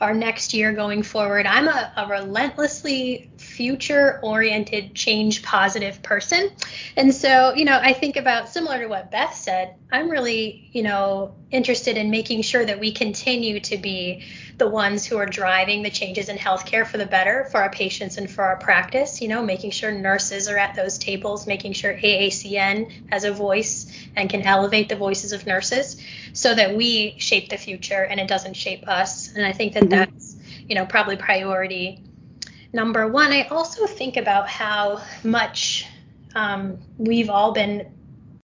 our 0.00 0.12
next 0.12 0.52
year 0.52 0.72
going 0.72 1.02
forward. 1.02 1.46
I'm 1.46 1.68
a, 1.68 1.92
a 1.96 2.06
relentlessly 2.06 3.30
future 3.38 4.20
oriented, 4.22 4.94
change 4.94 5.42
positive 5.42 6.02
person. 6.02 6.50
And 6.96 7.14
so, 7.14 7.54
you 7.54 7.64
know, 7.64 7.78
I 7.80 7.94
think 7.94 8.16
about 8.16 8.50
similar 8.50 8.78
to 8.80 8.86
what 8.88 9.10
Beth 9.10 9.34
said, 9.34 9.74
I'm 9.90 10.10
really, 10.10 10.68
you 10.72 10.82
know, 10.82 11.34
interested 11.50 11.96
in 11.96 12.10
making 12.10 12.42
sure 12.42 12.64
that 12.64 12.78
we 12.78 12.92
continue 12.92 13.60
to 13.60 13.78
be 13.78 14.24
the 14.58 14.68
ones 14.68 15.04
who 15.04 15.18
are 15.18 15.26
driving 15.26 15.82
the 15.82 15.90
changes 15.90 16.28
in 16.28 16.36
healthcare 16.38 16.86
for 16.86 16.96
the 16.96 17.04
better 17.04 17.46
for 17.50 17.60
our 17.60 17.70
patients 17.70 18.16
and 18.16 18.30
for 18.30 18.42
our 18.42 18.56
practice, 18.56 19.20
you 19.20 19.28
know, 19.28 19.42
making 19.42 19.70
sure 19.70 19.92
nurses 19.92 20.48
are 20.48 20.56
at 20.56 20.74
those 20.74 20.96
tables, 20.96 21.46
making 21.46 21.74
sure 21.74 21.94
AACN 21.94 22.90
has 23.10 23.24
a 23.24 23.32
voice 23.32 23.92
and 24.16 24.30
can 24.30 24.42
elevate 24.42 24.88
the 24.88 24.96
voices 24.96 25.32
of 25.32 25.46
nurses 25.46 26.00
so 26.32 26.54
that 26.54 26.74
we 26.74 27.16
shape 27.18 27.50
the 27.50 27.58
future 27.58 28.02
and 28.02 28.18
it 28.18 28.28
doesn't 28.28 28.54
shape 28.54 28.88
us. 28.88 29.34
And 29.34 29.44
I 29.44 29.52
think 29.52 29.74
that 29.74 29.84
mm-hmm. 29.84 29.90
that's, 29.90 30.36
you 30.66 30.74
know, 30.74 30.86
probably 30.86 31.16
priority 31.16 32.02
number 32.72 33.06
one. 33.08 33.32
I 33.32 33.42
also 33.48 33.86
think 33.86 34.16
about 34.16 34.48
how 34.48 35.02
much 35.22 35.86
um, 36.34 36.78
we've 36.96 37.28
all 37.28 37.52
been 37.52 37.92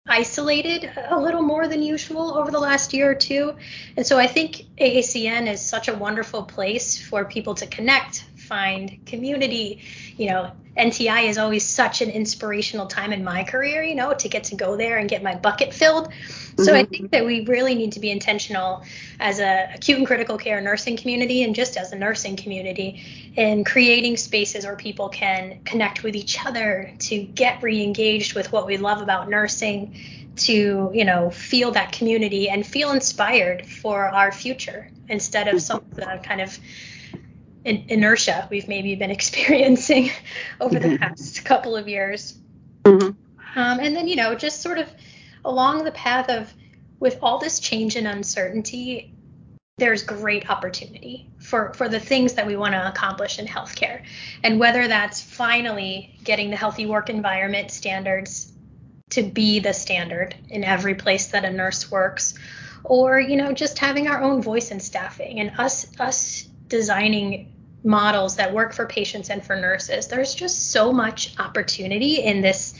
isolated 0.07 0.91
a 1.09 1.19
little 1.19 1.41
more 1.41 1.67
than 1.67 1.81
usual 1.81 2.37
over 2.37 2.51
the 2.51 2.59
last 2.59 2.93
year 2.93 3.11
or 3.11 3.15
two. 3.15 3.55
And 3.95 4.05
so 4.05 4.17
I 4.17 4.27
think 4.27 4.63
AACN 4.79 5.51
is 5.51 5.61
such 5.61 5.87
a 5.87 5.93
wonderful 5.93 6.43
place 6.43 7.01
for 7.01 7.25
people 7.25 7.55
to 7.55 7.67
connect, 7.67 8.25
find 8.35 9.05
community. 9.05 9.81
You 10.17 10.29
know, 10.29 10.51
NTI 10.77 11.27
is 11.27 11.37
always 11.37 11.65
such 11.65 12.01
an 12.01 12.09
inspirational 12.09 12.85
time 12.85 13.11
in 13.11 13.23
my 13.23 13.43
career, 13.43 13.83
you 13.83 13.95
know, 13.95 14.13
to 14.13 14.29
get 14.29 14.45
to 14.45 14.55
go 14.55 14.77
there 14.77 14.97
and 14.97 15.09
get 15.09 15.23
my 15.23 15.35
bucket 15.35 15.73
filled. 15.73 16.09
So 16.57 16.65
mm-hmm. 16.65 16.75
I 16.75 16.83
think 16.85 17.11
that 17.11 17.25
we 17.25 17.45
really 17.45 17.75
need 17.75 17.91
to 17.93 17.99
be 17.99 18.09
intentional 18.09 18.83
as 19.19 19.39
a 19.39 19.69
acute 19.73 19.97
and 19.97 20.07
critical 20.07 20.37
care 20.37 20.59
nursing 20.59 20.97
community 20.97 21.43
and 21.43 21.53
just 21.53 21.77
as 21.77 21.91
a 21.91 21.95
nursing 21.95 22.35
community 22.35 23.31
in 23.35 23.63
creating 23.63 24.17
spaces 24.17 24.65
where 24.65 24.75
people 24.75 25.09
can 25.09 25.59
connect 25.65 26.03
with 26.03 26.15
each 26.15 26.43
other 26.45 26.91
to 26.99 27.21
get 27.21 27.61
re-engaged 27.61 28.33
with 28.33 28.51
what 28.51 28.65
we 28.65 28.77
love 28.77 29.01
about 29.01 29.29
nursing 29.29 29.95
to 30.35 30.91
you 30.93 31.03
know 31.03 31.29
feel 31.31 31.71
that 31.71 31.91
community 31.91 32.49
and 32.49 32.65
feel 32.65 32.91
inspired 32.91 33.65
for 33.65 34.07
our 34.09 34.31
future 34.31 34.89
instead 35.09 35.47
of 35.47 35.61
some 35.61 35.77
of 35.77 35.95
the 35.95 36.19
kind 36.23 36.41
of 36.41 36.57
in- 37.67 37.85
inertia 37.89 38.47
we've 38.49 38.67
maybe 38.67 38.95
been 38.95 39.11
experiencing 39.19 40.09
over 40.59 40.79
the 40.79 40.87
mm-hmm. 40.87 41.03
past 41.03 41.45
couple 41.45 41.75
of 41.75 41.87
years. 41.87 42.39
Mm-hmm. 42.83 43.09
Um, 43.59 43.79
and 43.79 43.95
then, 43.95 44.07
you 44.07 44.15
know, 44.15 44.35
just 44.35 44.61
sort 44.61 44.77
of 44.77 44.87
along 45.48 45.84
the 45.84 45.92
path 45.92 46.30
of 46.30 46.54
with 47.00 47.18
all 47.22 47.39
this 47.39 47.60
change 47.60 47.96
and 47.96 48.08
uncertainty, 48.08 49.13
there's 49.77 50.04
great 50.04 50.50
opportunity 50.50 51.30
for, 51.39 51.74
for 51.74 51.88
the 51.88 52.00
things 52.00 52.34
that 52.34 52.46
we 52.46 52.56
want 52.56 52.74
to 52.74 52.88
accomplish 52.88 53.39
in 53.39 53.46
healthcare. 53.46 54.04
And 54.44 54.60
whether 54.60 54.88
that's 54.88 55.22
finally 55.22 56.18
getting 56.24 56.50
the 56.50 56.56
healthy 56.56 56.86
work 56.86 57.10
environment 57.10 57.72
standards 57.72 58.51
to 59.12 59.24
be 59.24 59.60
the 59.60 59.74
standard 59.74 60.36
in 60.50 60.63
every 60.63 60.96
place 60.96 61.27
that 61.27 61.46
a 61.46 61.51
nurse 61.51 61.89
works, 61.89 62.34
or, 62.84 63.20
you 63.20 63.38
know, 63.38 63.54
just 63.54 63.80
having 63.80 64.08
our 64.08 64.22
own 64.22 64.42
voice 64.42 64.72
in 64.72 64.80
staffing 64.80 65.39
and 65.39 65.51
us 65.60 65.88
us 66.00 66.44
designing 66.68 67.54
models 67.84 68.36
that 68.36 68.54
work 68.54 68.74
for 68.74 68.86
patients 68.86 69.30
and 69.30 69.46
for 69.46 69.56
nurses. 69.56 70.08
There's 70.08 70.36
just 70.36 70.72
so 70.72 70.92
much 70.92 71.36
opportunity 71.39 72.16
in 72.16 72.42
this 72.42 72.74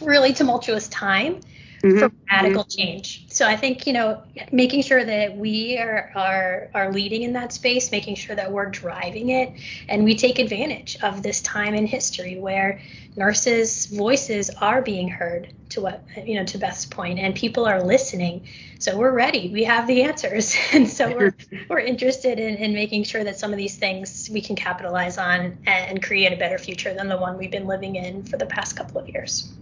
really 0.00 0.32
tumultuous 0.32 0.88
time 0.88 1.40
mm-hmm. 1.82 1.98
for 1.98 2.12
radical 2.30 2.64
mm-hmm. 2.64 2.80
change. 2.80 3.26
So 3.28 3.46
I 3.46 3.56
think, 3.56 3.86
you 3.86 3.92
know, 3.92 4.22
making 4.52 4.82
sure 4.82 5.04
that 5.04 5.36
we 5.36 5.78
are, 5.78 6.10
are 6.14 6.70
are 6.74 6.92
leading 6.92 7.22
in 7.22 7.32
that 7.34 7.52
space, 7.52 7.90
making 7.90 8.16
sure 8.16 8.36
that 8.36 8.50
we're 8.50 8.70
driving 8.70 9.30
it 9.30 9.52
and 9.88 10.04
we 10.04 10.16
take 10.16 10.38
advantage 10.38 10.96
of 11.02 11.22
this 11.22 11.40
time 11.42 11.74
in 11.74 11.86
history 11.86 12.38
where 12.38 12.80
nurses' 13.16 13.86
voices 13.86 14.50
are 14.60 14.82
being 14.82 15.08
heard 15.08 15.48
to 15.70 15.80
what 15.80 16.04
you 16.24 16.36
know 16.36 16.44
to 16.44 16.58
Beth's 16.58 16.86
point 16.86 17.18
and 17.18 17.34
people 17.34 17.66
are 17.66 17.82
listening. 17.82 18.46
So 18.78 18.96
we're 18.96 19.12
ready. 19.12 19.50
We 19.52 19.64
have 19.64 19.86
the 19.86 20.02
answers. 20.02 20.54
And 20.72 20.88
so 20.88 21.08
we're 21.14 21.34
we're 21.68 21.80
interested 21.80 22.38
in, 22.38 22.56
in 22.56 22.74
making 22.74 23.04
sure 23.04 23.24
that 23.24 23.38
some 23.38 23.52
of 23.52 23.56
these 23.56 23.76
things 23.76 24.28
we 24.32 24.40
can 24.40 24.56
capitalize 24.56 25.18
on 25.18 25.58
and 25.66 26.02
create 26.02 26.32
a 26.32 26.36
better 26.36 26.58
future 26.58 26.92
than 26.92 27.08
the 27.08 27.16
one 27.16 27.38
we've 27.38 27.50
been 27.50 27.66
living 27.66 27.96
in 27.96 28.24
for 28.24 28.36
the 28.36 28.46
past 28.46 28.76
couple 28.76 29.00
of 29.00 29.08
years. 29.08 29.52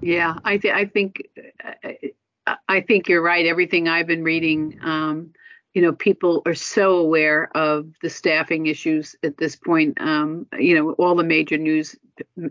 Yeah, 0.00 0.36
I, 0.44 0.58
th- 0.58 0.74
I 0.74 0.84
think 0.86 1.22
I 2.68 2.80
think 2.80 3.08
you're 3.08 3.22
right. 3.22 3.46
Everything 3.46 3.88
I've 3.88 4.06
been 4.06 4.22
reading, 4.24 4.78
um, 4.82 5.32
you 5.74 5.82
know, 5.82 5.92
people 5.92 6.42
are 6.46 6.54
so 6.54 6.98
aware 6.98 7.54
of 7.56 7.92
the 8.02 8.10
staffing 8.10 8.66
issues 8.66 9.16
at 9.22 9.36
this 9.36 9.56
point. 9.56 10.00
Um, 10.00 10.46
you 10.58 10.74
know, 10.74 10.92
all 10.92 11.14
the 11.14 11.24
major 11.24 11.58
news 11.58 11.96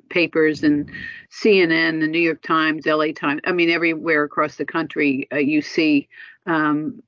papers 0.09 0.63
and 0.63 0.89
CNN, 1.31 1.99
the 1.99 2.07
New 2.07 2.19
York 2.19 2.41
Times, 2.41 2.85
LA 2.85 3.11
Times. 3.13 3.41
I 3.45 3.51
mean, 3.51 3.69
everywhere 3.69 4.23
across 4.23 4.55
the 4.55 4.65
country, 4.65 5.27
uh, 5.31 5.37
you 5.37 5.61
see 5.61 6.09
um, 6.45 7.01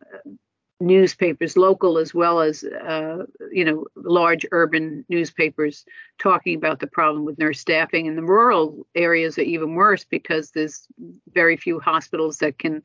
newspapers, 0.80 1.58
local 1.58 1.98
as 1.98 2.14
well 2.14 2.40
as 2.40 2.64
uh, 2.64 3.26
you 3.52 3.66
know 3.66 3.86
large 3.96 4.46
urban 4.52 5.06
newspapers, 5.10 5.86
talking 6.18 6.56
about 6.56 6.80
the 6.80 6.88
problem 6.88 7.26
with 7.26 7.38
nurse 7.38 7.60
staffing. 7.60 8.08
And 8.08 8.18
the 8.18 8.24
rural 8.24 8.86
areas 8.96 9.38
are 9.38 9.42
even 9.42 9.76
worse 9.76 10.04
because 10.04 10.52
there's 10.52 10.88
very 11.34 11.58
few 11.58 11.80
hospitals 11.80 12.38
that 12.38 12.60
can 12.60 12.82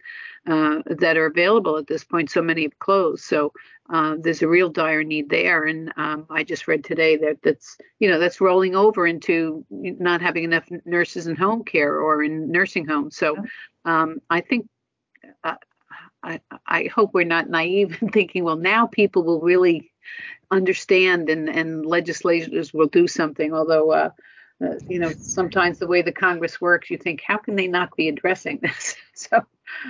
uh, 0.46 0.80
that 0.86 1.16
are 1.16 1.26
available 1.26 1.76
at 1.76 1.86
this 1.86 2.04
point. 2.04 2.30
So 2.30 2.42
many 2.42 2.62
have 2.62 2.78
closed. 2.78 3.24
So 3.24 3.52
uh, 3.90 4.16
there's 4.18 4.42
a 4.42 4.48
real 4.48 4.70
dire 4.70 5.04
need 5.04 5.28
there. 5.28 5.64
And 5.64 5.92
um, 5.96 6.26
I 6.30 6.42
just 6.42 6.66
read 6.66 6.84
today 6.84 7.16
that 7.18 7.42
that's 7.42 7.76
you 7.98 8.10
know 8.10 8.18
that's 8.18 8.40
rolling 8.40 8.74
over 8.74 9.06
into 9.06 9.64
not 9.70 10.20
having 10.20 10.44
enough 10.44 10.68
nurses 10.84 11.26
in 11.26 11.36
home 11.36 11.64
care 11.64 12.00
or 12.00 12.22
in 12.22 12.50
nursing 12.50 12.86
homes. 12.86 13.16
So 13.16 13.36
um, 13.84 14.18
I 14.30 14.40
think 14.40 14.66
I, 16.24 16.40
I 16.66 16.90
hope 16.94 17.12
we're 17.12 17.24
not 17.24 17.48
naive 17.48 17.98
in 18.00 18.08
thinking, 18.12 18.44
well, 18.44 18.56
now 18.56 18.86
people 18.86 19.22
will 19.24 19.40
really 19.40 19.92
understand 20.50 21.28
and, 21.28 21.48
and 21.48 21.84
legislators 21.84 22.72
will 22.72 22.86
do 22.86 23.06
something. 23.06 23.52
Although, 23.52 23.92
uh, 23.92 24.10
uh, 24.64 24.74
you 24.88 24.98
know, 24.98 25.12
sometimes 25.20 25.78
the 25.78 25.86
way 25.86 26.02
the 26.02 26.12
Congress 26.12 26.60
works, 26.60 26.90
you 26.90 26.96
think, 26.96 27.22
how 27.26 27.36
can 27.36 27.56
they 27.56 27.66
not 27.66 27.96
be 27.96 28.08
addressing 28.08 28.58
this? 28.62 28.96
so, 29.14 29.42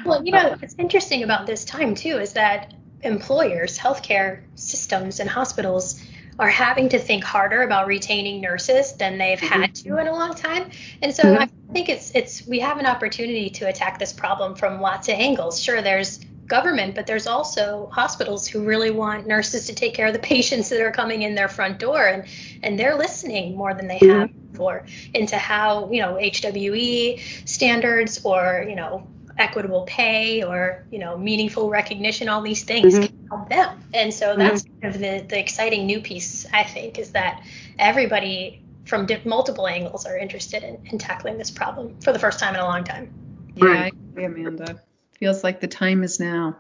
well, 0.05 0.25
you 0.25 0.33
know, 0.33 0.39
uh, 0.39 0.57
what's 0.59 0.75
interesting 0.79 1.23
about 1.23 1.47
this 1.47 1.65
time 1.65 1.95
too 1.95 2.19
is 2.19 2.33
that 2.33 2.75
employers, 3.03 3.79
healthcare 3.79 4.41
systems, 4.55 5.21
and 5.21 5.29
hospitals 5.29 6.03
are 6.39 6.49
having 6.49 6.89
to 6.91 6.99
think 6.99 7.25
harder 7.25 7.63
about 7.63 7.87
retaining 7.87 8.41
nurses 8.41 8.93
than 8.95 9.19
they've 9.19 9.39
mm-hmm. 9.39 9.63
had 9.63 9.75
to 9.75 9.99
in 9.99 10.07
a 10.07 10.13
long 10.13 10.35
time. 10.35 10.71
And 11.03 11.15
so 11.15 11.23
mm-hmm. 11.23 11.43
I 11.43 11.73
think 11.73 11.89
it's 11.89 12.11
it's 12.15 12.47
we 12.47 12.61
have 12.61 12.79
an 12.79 12.87
opportunity 12.87 13.51
to 13.51 13.69
attack 13.69 13.99
this 13.99 14.13
problem 14.13 14.55
from 14.55 14.81
lots 14.81 15.09
of 15.09 15.15
angles. 15.15 15.61
Sure, 15.61 15.83
there's 15.83 16.19
government, 16.47 16.95
but 16.95 17.07
there's 17.07 17.27
also 17.27 17.89
hospitals 17.93 18.47
who 18.47 18.65
really 18.65 18.91
want 18.91 19.27
nurses 19.27 19.67
to 19.67 19.75
take 19.75 19.95
care 19.95 20.07
of 20.07 20.13
the 20.13 20.19
patients 20.19 20.69
that 20.69 20.81
are 20.81 20.93
coming 20.93 21.23
in 21.23 21.35
their 21.35 21.49
front 21.49 21.79
door 21.79 22.07
and 22.07 22.25
and 22.63 22.79
they're 22.79 22.97
listening 22.97 23.57
more 23.57 23.75
than 23.75 23.87
they 23.87 23.99
mm-hmm. 23.99 24.21
have 24.21 24.53
before 24.53 24.87
into 25.15 25.37
how, 25.37 25.91
you 25.91 26.01
know, 26.01 26.15
HWE 26.15 27.21
standards 27.45 28.25
or, 28.25 28.65
you 28.69 28.77
know, 28.77 29.07
equitable 29.39 29.83
pay 29.83 30.43
or 30.43 30.85
you 30.91 30.99
know 30.99 31.17
meaningful 31.19 31.69
recognition 31.69 32.29
all 32.29 32.41
these 32.41 32.63
things 32.63 32.95
mm-hmm. 32.95 33.07
can 33.07 33.29
help 33.29 33.49
them 33.49 33.83
and 33.93 34.15
so 34.15 34.29
mm-hmm. 34.29 34.39
that's 34.41 34.63
mm-hmm. 34.63 34.81
kind 34.81 34.95
of 34.95 35.01
the, 35.01 35.27
the 35.29 35.39
exciting 35.39 35.87
new 35.87 36.01
piece 36.01 36.47
i 36.53 36.63
think 36.63 36.99
is 36.99 37.11
that 37.11 37.43
everybody 37.79 38.63
from 38.85 39.07
multiple 39.25 39.67
angles 39.67 40.05
are 40.05 40.17
interested 40.17 40.63
in, 40.63 40.79
in 40.87 40.99
tackling 40.99 41.39
this 41.39 41.51
problem 41.51 41.99
for 42.01 42.13
the 42.13 42.19
first 42.19 42.39
time 42.39 42.55
in 42.55 42.61
a 42.61 42.65
long 42.65 42.85
time 42.85 43.13
yeah 43.57 43.67
right. 43.67 43.83
i 43.85 43.87
agree 43.87 44.25
amanda 44.25 44.81
feels 45.19 45.43
like 45.43 45.61
the 45.61 45.69
time 45.69 46.05
is 46.05 46.21
now 46.21 46.57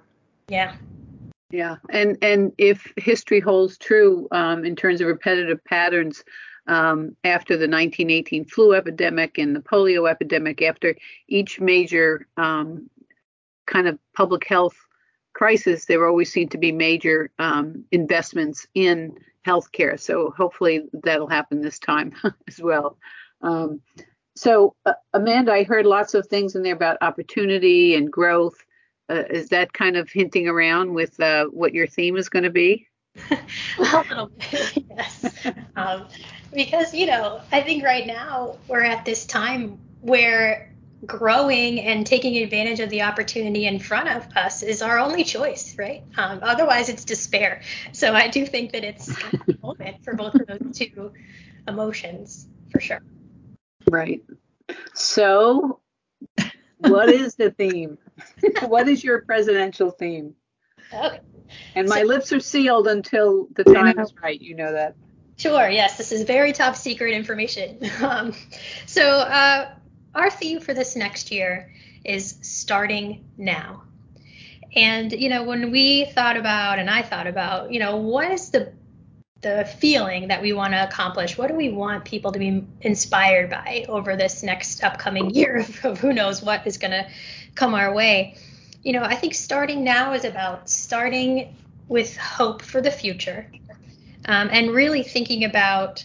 yeah 0.49 0.75
yeah 1.51 1.77
and 1.91 2.19
and 2.23 2.53
if 2.59 2.93
history 2.97 3.39
holds 3.39 3.79
true 3.79 4.27
um, 4.33 4.65
in 4.65 4.75
terms 4.75 5.01
of 5.01 5.07
repetitive 5.07 5.63
patterns 5.65 6.25
um, 6.67 7.17
after 7.25 7.55
the 7.55 7.69
1918 7.69 8.45
flu 8.47 8.75
epidemic 8.75 9.39
and 9.39 9.55
the 9.55 9.61
polio 9.61 10.11
epidemic, 10.11 10.63
after 10.63 10.97
each 11.29 11.61
major 11.61 12.27
um, 12.37 12.89
kind 13.67 13.87
of 13.87 13.99
public 14.15 14.47
health 14.47 14.77
crisis, 15.35 15.85
there 15.85 16.07
always 16.07 16.33
seem 16.33 16.49
to 16.49 16.59
be 16.59 16.73
major 16.73 17.31
um, 17.39 17.85
investments 17.91 18.67
in 18.75 19.17
healthcare. 19.47 19.99
So 20.01 20.33
hopefully 20.37 20.85
that'll 21.03 21.29
happen 21.29 21.61
this 21.61 21.79
time 21.79 22.15
as 22.49 22.61
well. 22.61 22.97
Um, 23.43 23.81
so, 24.37 24.75
uh, 24.85 24.95
Amanda, 25.13 25.53
I 25.53 25.65
heard 25.65 25.87
lots 25.87 26.15
of 26.15 26.27
things 26.27 26.57
in 26.57 26.63
there 26.63 26.75
about 26.75 26.99
opportunity 27.03 27.95
and 27.95 28.11
growth. 28.11 28.57
Uh, 29.09 29.23
is 29.31 29.51
that 29.51 29.73
kind 29.73 29.97
of 29.97 30.11
hinting 30.11 30.49
around 30.49 30.95
with 30.95 31.21
uh, 31.21 31.45
what 31.47 31.75
your 31.75 31.87
theme 31.87 32.17
is 32.17 32.29
going 32.29 32.43
to 32.43 32.51
be? 32.51 32.89
a 33.79 34.05
little 34.09 34.31
bit, 34.51 34.85
yes. 34.91 35.35
Um, 35.77 36.07
because, 36.53 36.95
you 36.95 37.07
know, 37.07 37.41
I 37.51 37.61
think 37.61 37.83
right 37.83 38.07
now 38.07 38.59
we're 38.69 38.85
at 38.85 39.05
this 39.05 39.27
time 39.27 39.79
where 40.03 40.73
growing 41.05 41.81
and 41.81 42.07
taking 42.07 42.37
advantage 42.39 42.79
of 42.79 42.91
the 42.91 43.03
opportunity 43.03 43.67
in 43.67 43.79
front 43.79 44.09
of 44.09 44.25
us 44.37 44.63
is 44.63 44.81
our 44.81 44.99
only 44.99 45.25
choice, 45.25 45.77
right? 45.77 46.05
Um, 46.17 46.39
otherwise, 46.43 46.89
it's 46.89 47.05
despair. 47.05 47.63
So 47.93 48.15
I 48.15 48.29
do 48.29 48.47
think 48.47 48.73
that 48.73 48.85
it's 48.85 49.09
a 49.09 49.57
moment 49.63 50.05
for 50.05 50.15
both 50.15 50.37
of 50.37 50.47
those 50.47 50.79
two 50.79 51.13
emotions, 51.67 52.47
for 52.71 52.81
sure. 52.81 53.03
Right. 53.91 54.23
So, 54.95 55.81
what 56.79 57.11
is 57.11 57.35
the 57.35 57.51
theme? 57.51 57.99
what 58.67 58.89
is 58.89 59.03
your 59.03 59.23
presidential 59.23 59.91
theme? 59.91 60.35
Okay. 60.93 61.21
And 61.75 61.89
my 61.89 62.01
so, 62.01 62.07
lips 62.07 62.33
are 62.33 62.41
sealed 62.41 62.87
until 62.87 63.49
the 63.55 63.65
time 63.65 63.99
is 63.99 64.13
right. 64.23 64.41
You 64.41 64.55
know 64.55 64.73
that. 64.73 64.95
Sure. 65.37 65.69
Yes, 65.69 65.99
this 65.99 66.13
is 66.13 66.23
very 66.23 66.53
top 66.53 66.77
secret 66.77 67.13
information. 67.13 67.79
Um, 68.01 68.35
so, 68.87 69.03
uh, 69.03 69.71
our 70.15 70.31
theme 70.31 70.61
for 70.61 70.75
this 70.75 70.95
next 70.95 71.31
year 71.31 71.73
is 72.05 72.37
starting 72.43 73.25
now. 73.37 73.83
And 74.77 75.13
you 75.13 75.29
know, 75.29 75.45
when 75.45 75.71
we 75.71 76.07
thought 76.07 76.37
about, 76.37 76.79
and 76.79 76.91
I 76.91 77.03
thought 77.03 77.27
about, 77.27 77.73
you 77.73 77.81
know, 77.81 77.97
what 77.97 78.31
is 78.31 78.51
the 78.51 78.73
the 79.45 79.65
feeling 79.79 80.29
that 80.29 80.41
we 80.41 80.53
want 80.53 80.73
to 80.73 80.83
accomplish? 80.83 81.37
What 81.37 81.49
do 81.49 81.55
we 81.55 81.69
want 81.69 82.05
people 82.05 82.33
to 82.33 82.39
be 82.39 82.67
inspired 82.81 83.51
by 83.51 83.85
over 83.89 84.17
this 84.17 84.43
next 84.43 84.83
upcoming 84.83 85.31
year 85.31 85.57
of, 85.61 85.85
of 85.85 85.99
who 85.99 86.13
knows 86.13 86.43
what 86.43 86.67
is 86.67 86.79
going 86.79 86.93
to 86.93 87.07
come 87.55 87.75
our 87.75 87.95
way? 87.95 88.37
You 88.85 88.93
know, 88.93 89.03
I 89.03 89.15
think 89.15 89.35
starting 89.35 89.83
now 89.83 90.13
is 90.13 90.25
about 90.25 90.69
starting 90.69 91.57
with 91.89 92.17
hope 92.17 92.63
for 92.63 92.81
the 92.81 92.91
future 92.91 93.51
um, 94.27 94.49
and 94.53 94.71
really 94.71 95.03
thinking 95.03 95.45
about 95.45 96.05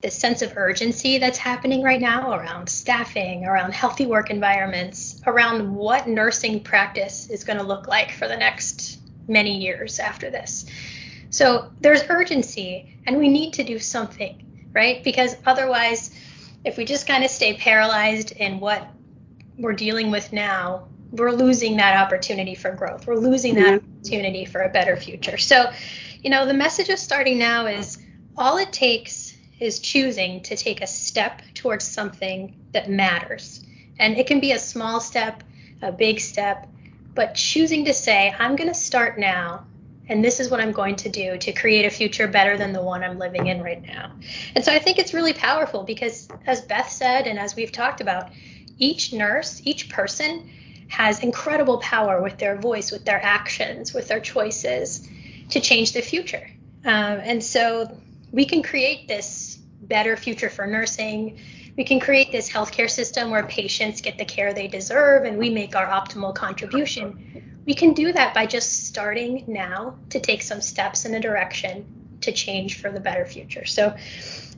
the 0.00 0.10
sense 0.10 0.42
of 0.42 0.56
urgency 0.56 1.18
that's 1.18 1.38
happening 1.38 1.82
right 1.82 2.00
now 2.00 2.32
around 2.32 2.68
staffing, 2.68 3.44
around 3.44 3.72
healthy 3.72 4.06
work 4.06 4.30
environments, 4.30 5.20
around 5.26 5.74
what 5.74 6.08
nursing 6.08 6.62
practice 6.62 7.30
is 7.30 7.44
going 7.44 7.58
to 7.58 7.64
look 7.64 7.88
like 7.88 8.10
for 8.10 8.28
the 8.28 8.36
next 8.36 8.98
many 9.28 9.56
years 9.56 10.00
after 10.00 10.30
this. 10.30 10.66
So 11.30 11.70
there's 11.80 12.02
urgency, 12.08 12.96
and 13.06 13.18
we 13.18 13.28
need 13.28 13.52
to 13.54 13.64
do 13.64 13.78
something, 13.78 14.68
right? 14.72 15.04
Because 15.04 15.36
otherwise, 15.46 16.10
if 16.64 16.76
we 16.76 16.84
just 16.84 17.06
kind 17.06 17.22
of 17.22 17.30
stay 17.30 17.56
paralyzed 17.56 18.32
in 18.32 18.60
what 18.60 18.88
we're 19.56 19.72
dealing 19.72 20.10
with 20.10 20.32
now, 20.32 20.88
we're 21.12 21.32
losing 21.32 21.76
that 21.76 21.96
opportunity 21.96 22.54
for 22.54 22.72
growth. 22.72 23.06
We're 23.06 23.16
losing 23.16 23.54
that 23.54 23.80
mm-hmm. 23.80 23.98
opportunity 23.98 24.44
for 24.44 24.62
a 24.62 24.68
better 24.68 24.96
future. 24.96 25.38
So, 25.38 25.70
you 26.22 26.30
know, 26.30 26.46
the 26.46 26.54
message 26.54 26.88
of 26.90 26.98
starting 26.98 27.38
now 27.38 27.66
is 27.66 27.98
all 28.36 28.58
it 28.58 28.72
takes 28.72 29.36
is 29.60 29.80
choosing 29.80 30.42
to 30.42 30.56
take 30.56 30.82
a 30.82 30.86
step 30.86 31.42
towards 31.54 31.84
something 31.84 32.54
that 32.72 32.90
matters. 32.90 33.64
And 33.98 34.16
it 34.16 34.26
can 34.26 34.38
be 34.38 34.52
a 34.52 34.58
small 34.58 35.00
step, 35.00 35.42
a 35.82 35.90
big 35.90 36.20
step, 36.20 36.68
but 37.14 37.34
choosing 37.34 37.84
to 37.86 37.94
say, 37.94 38.34
I'm 38.38 38.54
going 38.54 38.68
to 38.68 38.74
start 38.74 39.18
now, 39.18 39.66
and 40.08 40.24
this 40.24 40.38
is 40.38 40.50
what 40.50 40.60
I'm 40.60 40.72
going 40.72 40.94
to 40.96 41.08
do 41.08 41.36
to 41.36 41.52
create 41.52 41.84
a 41.84 41.90
future 41.90 42.28
better 42.28 42.56
than 42.56 42.72
the 42.72 42.82
one 42.82 43.02
I'm 43.02 43.18
living 43.18 43.48
in 43.48 43.60
right 43.60 43.82
now. 43.82 44.12
And 44.54 44.64
so 44.64 44.72
I 44.72 44.78
think 44.78 44.98
it's 44.98 45.12
really 45.12 45.32
powerful 45.32 45.82
because, 45.82 46.28
as 46.46 46.60
Beth 46.60 46.88
said, 46.88 47.26
and 47.26 47.38
as 47.38 47.56
we've 47.56 47.72
talked 47.72 48.00
about, 48.00 48.30
each 48.78 49.12
nurse, 49.12 49.60
each 49.64 49.88
person 49.88 50.48
has 50.88 51.22
incredible 51.22 51.78
power 51.78 52.22
with 52.22 52.38
their 52.38 52.56
voice, 52.56 52.90
with 52.90 53.04
their 53.04 53.22
actions, 53.22 53.92
with 53.92 54.08
their 54.08 54.20
choices 54.20 55.08
to 55.50 55.60
change 55.60 55.92
the 55.92 56.00
future. 56.00 56.50
Um, 56.84 57.20
and 57.22 57.42
so 57.42 57.96
we 58.32 58.44
can 58.44 58.62
create 58.62 59.08
this 59.08 59.56
better 59.82 60.16
future 60.16 60.50
for 60.50 60.66
nursing. 60.66 61.38
We 61.76 61.84
can 61.84 62.00
create 62.00 62.32
this 62.32 62.50
healthcare 62.50 62.90
system 62.90 63.30
where 63.30 63.46
patients 63.46 64.00
get 64.00 64.18
the 64.18 64.24
care 64.24 64.52
they 64.52 64.68
deserve 64.68 65.24
and 65.24 65.38
we 65.38 65.50
make 65.50 65.76
our 65.76 65.86
optimal 65.86 66.34
contribution. 66.34 67.62
We 67.66 67.74
can 67.74 67.92
do 67.92 68.12
that 68.12 68.34
by 68.34 68.46
just 68.46 68.86
starting 68.86 69.44
now 69.46 69.96
to 70.10 70.20
take 70.20 70.42
some 70.42 70.60
steps 70.60 71.04
in 71.04 71.14
a 71.14 71.20
direction 71.20 71.97
to 72.22 72.32
change 72.32 72.80
for 72.80 72.90
the 72.90 73.00
better 73.00 73.24
future. 73.24 73.64
So 73.64 73.96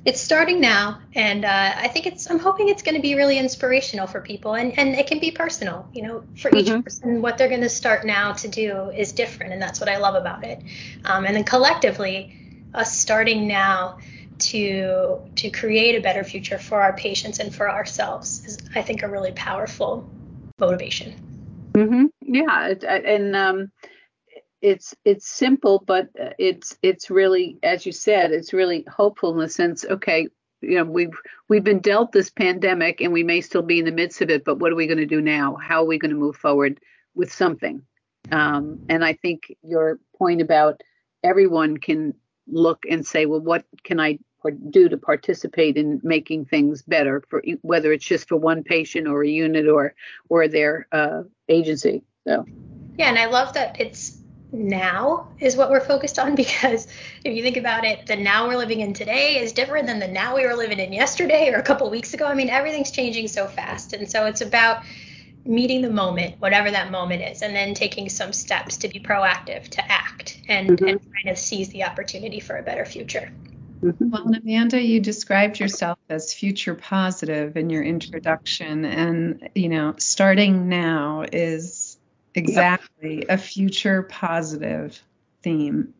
it's 0.04 0.20
starting 0.20 0.60
now, 0.60 0.98
and 1.14 1.44
uh, 1.44 1.72
I 1.76 1.88
think 1.88 2.06
it's. 2.06 2.30
I'm 2.30 2.38
hoping 2.38 2.68
it's 2.68 2.82
going 2.82 2.94
to 2.94 3.02
be 3.02 3.14
really 3.14 3.38
inspirational 3.38 4.06
for 4.06 4.22
people, 4.22 4.54
and 4.54 4.78
and 4.78 4.94
it 4.94 5.06
can 5.06 5.18
be 5.18 5.30
personal. 5.30 5.86
You 5.92 6.02
know, 6.02 6.24
for 6.38 6.48
each 6.56 6.66
mm-hmm. 6.66 6.80
person, 6.80 7.20
what 7.20 7.36
they're 7.36 7.50
going 7.50 7.60
to 7.60 7.68
start 7.68 8.06
now 8.06 8.32
to 8.32 8.48
do 8.48 8.90
is 8.90 9.12
different, 9.12 9.52
and 9.52 9.60
that's 9.60 9.78
what 9.78 9.90
I 9.90 9.98
love 9.98 10.14
about 10.14 10.42
it. 10.44 10.62
Um, 11.04 11.26
and 11.26 11.36
then 11.36 11.44
collectively, 11.44 12.34
us 12.72 12.98
starting 12.98 13.46
now 13.46 13.98
to 14.38 15.18
to 15.36 15.50
create 15.50 15.96
a 15.96 16.00
better 16.00 16.24
future 16.24 16.58
for 16.58 16.80
our 16.80 16.94
patients 16.94 17.38
and 17.38 17.54
for 17.54 17.70
ourselves 17.70 18.46
is 18.46 18.58
I 18.74 18.80
think 18.80 19.02
a 19.02 19.08
really 19.08 19.32
powerful 19.32 20.08
motivation. 20.58 21.14
Mm-hmm. 21.72 22.06
Yeah, 22.22 22.74
and 22.88 23.36
um, 23.36 23.70
it's 24.62 24.94
it's 25.04 25.26
simple, 25.26 25.82
but 25.86 26.08
it's 26.38 26.78
it's 26.82 27.10
really, 27.10 27.58
as 27.62 27.86
you 27.86 27.92
said, 27.92 28.32
it's 28.32 28.52
really 28.52 28.84
hopeful 28.90 29.32
in 29.32 29.38
the 29.38 29.48
sense. 29.48 29.84
Okay, 29.84 30.28
you 30.60 30.76
know, 30.76 30.84
we've 30.84 31.16
we've 31.48 31.64
been 31.64 31.80
dealt 31.80 32.12
this 32.12 32.30
pandemic, 32.30 33.00
and 33.00 33.12
we 33.12 33.22
may 33.22 33.40
still 33.40 33.62
be 33.62 33.78
in 33.78 33.84
the 33.84 33.92
midst 33.92 34.20
of 34.20 34.30
it, 34.30 34.44
but 34.44 34.58
what 34.58 34.72
are 34.72 34.76
we 34.76 34.86
going 34.86 34.98
to 34.98 35.06
do 35.06 35.20
now? 35.20 35.56
How 35.56 35.82
are 35.82 35.86
we 35.86 35.98
going 35.98 36.10
to 36.10 36.16
move 36.16 36.36
forward 36.36 36.80
with 37.14 37.32
something? 37.32 37.82
Um, 38.30 38.80
and 38.88 39.04
I 39.04 39.14
think 39.14 39.54
your 39.62 39.98
point 40.18 40.42
about 40.42 40.82
everyone 41.24 41.78
can 41.78 42.14
look 42.46 42.84
and 42.88 43.06
say, 43.06 43.26
well, 43.26 43.40
what 43.40 43.64
can 43.84 43.98
I 43.98 44.18
do 44.70 44.88
to 44.88 44.96
participate 44.96 45.76
in 45.76 46.00
making 46.02 46.46
things 46.46 46.82
better 46.82 47.22
for 47.28 47.42
whether 47.62 47.92
it's 47.92 48.04
just 48.04 48.28
for 48.28 48.36
one 48.36 48.62
patient 48.62 49.06
or 49.06 49.22
a 49.22 49.28
unit 49.28 49.68
or 49.68 49.94
or 50.28 50.48
their 50.48 50.86
uh, 50.92 51.22
agency. 51.48 52.02
So 52.26 52.46
yeah, 52.96 53.08
and 53.08 53.18
I 53.18 53.26
love 53.26 53.52
that 53.54 53.80
it's 53.80 54.19
now 54.52 55.28
is 55.38 55.56
what 55.56 55.70
we're 55.70 55.84
focused 55.84 56.18
on 56.18 56.34
because 56.36 56.86
if 57.24 57.34
you 57.34 57.42
think 57.42 57.56
about 57.56 57.84
it, 57.84 58.06
the 58.06 58.16
now 58.16 58.48
we're 58.48 58.56
living 58.56 58.80
in 58.80 58.92
today 58.92 59.38
is 59.38 59.52
different 59.52 59.86
than 59.86 59.98
the 59.98 60.08
now 60.08 60.36
we 60.36 60.46
were 60.46 60.54
living 60.54 60.78
in 60.78 60.92
yesterday 60.92 61.50
or 61.50 61.58
a 61.58 61.62
couple 61.62 61.88
weeks 61.90 62.14
ago. 62.14 62.26
I 62.26 62.34
mean, 62.34 62.50
everything's 62.50 62.90
changing 62.90 63.28
so 63.28 63.46
fast, 63.46 63.92
and 63.92 64.10
so 64.10 64.26
it's 64.26 64.40
about 64.40 64.82
meeting 65.44 65.82
the 65.82 65.90
moment, 65.90 66.36
whatever 66.38 66.70
that 66.70 66.90
moment 66.90 67.22
is, 67.22 67.42
and 67.42 67.54
then 67.54 67.74
taking 67.74 68.08
some 68.08 68.32
steps 68.32 68.76
to 68.78 68.88
be 68.88 69.00
proactive, 69.00 69.68
to 69.68 69.90
act, 69.90 70.40
and, 70.48 70.70
mm-hmm. 70.70 70.86
and 70.86 71.00
kind 71.00 71.28
of 71.28 71.38
seize 71.38 71.70
the 71.70 71.84
opportunity 71.84 72.40
for 72.40 72.56
a 72.56 72.62
better 72.62 72.84
future. 72.84 73.32
Mm-hmm. 73.82 74.10
Well, 74.10 74.34
Amanda, 74.34 74.80
you 74.80 75.00
described 75.00 75.58
yourself 75.58 75.98
as 76.10 76.34
future 76.34 76.74
positive 76.74 77.56
in 77.56 77.70
your 77.70 77.82
introduction, 77.82 78.84
and 78.84 79.48
you 79.54 79.70
know, 79.70 79.94
starting 79.96 80.68
now 80.68 81.24
is 81.32 81.79
exactly 82.34 83.18
yep. 83.18 83.26
a 83.28 83.38
future 83.38 84.02
positive 84.04 85.02
theme. 85.42 85.94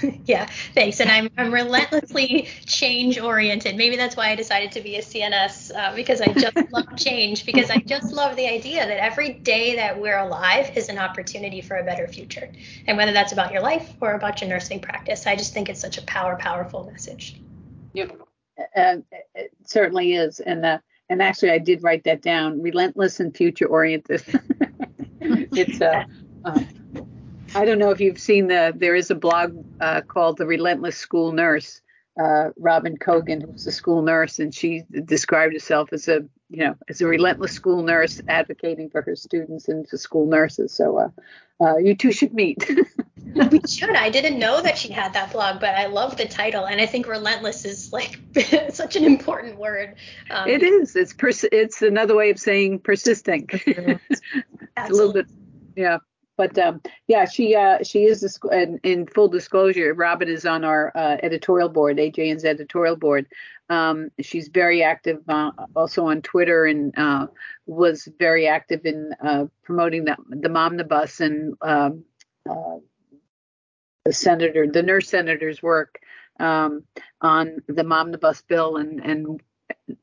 yeah, 0.24 0.46
thanks. 0.74 1.00
And 1.00 1.10
I'm, 1.10 1.28
I'm 1.36 1.52
relentlessly 1.52 2.48
change 2.64 3.18
oriented. 3.18 3.76
Maybe 3.76 3.96
that's 3.96 4.16
why 4.16 4.30
I 4.30 4.36
decided 4.36 4.72
to 4.72 4.80
be 4.80 4.96
a 4.96 5.02
CNS 5.02 5.74
uh, 5.74 5.94
because 5.94 6.20
I 6.20 6.32
just 6.32 6.56
love 6.72 6.96
change, 6.96 7.44
because 7.46 7.70
I 7.70 7.78
just 7.78 8.12
love 8.12 8.36
the 8.36 8.46
idea 8.46 8.86
that 8.86 9.02
every 9.02 9.34
day 9.34 9.76
that 9.76 10.00
we're 10.00 10.18
alive 10.18 10.76
is 10.76 10.88
an 10.88 10.98
opportunity 10.98 11.60
for 11.60 11.76
a 11.76 11.84
better 11.84 12.06
future. 12.08 12.50
And 12.86 12.96
whether 12.96 13.12
that's 13.12 13.32
about 13.32 13.52
your 13.52 13.62
life 13.62 13.92
or 14.00 14.14
about 14.14 14.40
your 14.40 14.50
nursing 14.50 14.80
practice, 14.80 15.26
I 15.26 15.36
just 15.36 15.52
think 15.52 15.68
it's 15.68 15.80
such 15.80 15.98
a 15.98 16.02
power, 16.02 16.36
powerful 16.36 16.84
message. 16.90 17.40
Yep. 17.94 18.18
Uh, 18.76 18.96
it 19.34 19.50
certainly 19.64 20.14
is. 20.14 20.40
And, 20.40 20.64
uh, 20.64 20.78
and 21.08 21.20
actually, 21.20 21.50
I 21.50 21.58
did 21.58 21.82
write 21.82 22.04
that 22.04 22.22
down 22.22 22.62
relentless 22.62 23.20
and 23.20 23.36
future 23.36 23.66
oriented. 23.66 24.22
it's, 25.52 25.80
uh, 25.80 26.04
uh 26.44 26.60
I 27.54 27.64
don't 27.64 27.78
know 27.78 27.90
if 27.90 28.00
you've 28.00 28.20
seen 28.20 28.46
the. 28.46 28.72
There 28.74 28.94
is 28.94 29.10
a 29.10 29.14
blog 29.14 29.64
uh, 29.80 30.00
called 30.02 30.38
"The 30.38 30.46
Relentless 30.46 30.96
School 30.96 31.32
Nurse." 31.32 31.80
Uh, 32.20 32.50
Robin 32.58 32.98
Cogan, 32.98 33.40
who's 33.40 33.66
a 33.66 33.72
school 33.72 34.02
nurse, 34.02 34.38
and 34.38 34.54
she 34.54 34.82
described 35.04 35.54
herself 35.54 35.94
as 35.94 36.08
a, 36.08 36.20
you 36.50 36.64
know, 36.64 36.74
as 36.90 37.00
a 37.00 37.06
relentless 37.06 37.52
school 37.52 37.82
nurse 37.82 38.20
advocating 38.28 38.90
for 38.90 39.00
her 39.00 39.16
students 39.16 39.66
and 39.66 39.88
for 39.88 39.96
school 39.96 40.26
nurses. 40.26 40.74
So 40.74 40.98
uh, 40.98 41.08
uh, 41.64 41.78
you 41.78 41.94
two 41.94 42.12
should 42.12 42.34
meet. 42.34 42.70
we 43.50 43.60
should. 43.66 43.96
I 43.96 44.10
didn't 44.10 44.38
know 44.38 44.60
that 44.60 44.76
she 44.76 44.92
had 44.92 45.14
that 45.14 45.32
blog, 45.32 45.58
but 45.58 45.74
I 45.74 45.86
love 45.86 46.18
the 46.18 46.26
title, 46.26 46.66
and 46.66 46.82
I 46.82 46.86
think 46.86 47.08
relentless 47.08 47.64
is 47.64 47.94
like 47.94 48.20
such 48.70 48.96
an 48.96 49.04
important 49.04 49.58
word. 49.58 49.94
Um, 50.30 50.48
it 50.48 50.62
is. 50.62 50.94
It's 50.96 51.14
pers- 51.14 51.46
It's 51.50 51.80
another 51.80 52.14
way 52.14 52.30
of 52.30 52.38
saying 52.38 52.80
persisting. 52.80 53.48
it's 53.52 54.20
a 54.76 54.88
little 54.88 55.14
bit. 55.14 55.26
Yeah. 55.76 55.98
But 56.36 56.58
um, 56.58 56.80
yeah, 57.08 57.26
she 57.26 57.54
uh, 57.54 57.82
she 57.82 58.04
is 58.04 58.20
the 58.20 58.48
in, 58.50 58.80
in, 58.82 59.06
full 59.06 59.28
disclosure. 59.28 59.92
Robin 59.92 60.28
is 60.28 60.46
on 60.46 60.64
our 60.64 60.90
uh, 60.94 61.18
editorial 61.22 61.68
board, 61.68 61.98
AJN's 61.98 62.44
editorial 62.44 62.96
board. 62.96 63.26
Um, 63.68 64.10
she's 64.20 64.48
very 64.48 64.82
active 64.82 65.18
uh, 65.28 65.50
also 65.76 66.06
on 66.06 66.22
Twitter 66.22 66.64
and 66.64 66.96
uh, 66.98 67.26
was 67.66 68.08
very 68.18 68.48
active 68.48 68.86
in 68.86 69.12
uh, 69.22 69.44
promoting 69.62 70.06
the 70.06 70.16
the 70.30 70.48
Momnibus 70.48 71.20
and 71.20 71.54
um, 71.60 72.04
uh, 72.48 72.78
the 74.04 74.12
senator, 74.12 74.66
the 74.66 74.82
nurse 74.82 75.08
senator's 75.08 75.62
work 75.62 76.00
um, 76.40 76.84
on 77.20 77.62
the 77.68 77.84
Momnibus 77.84 78.42
bill 78.46 78.78
and 78.78 79.00
and 79.00 79.40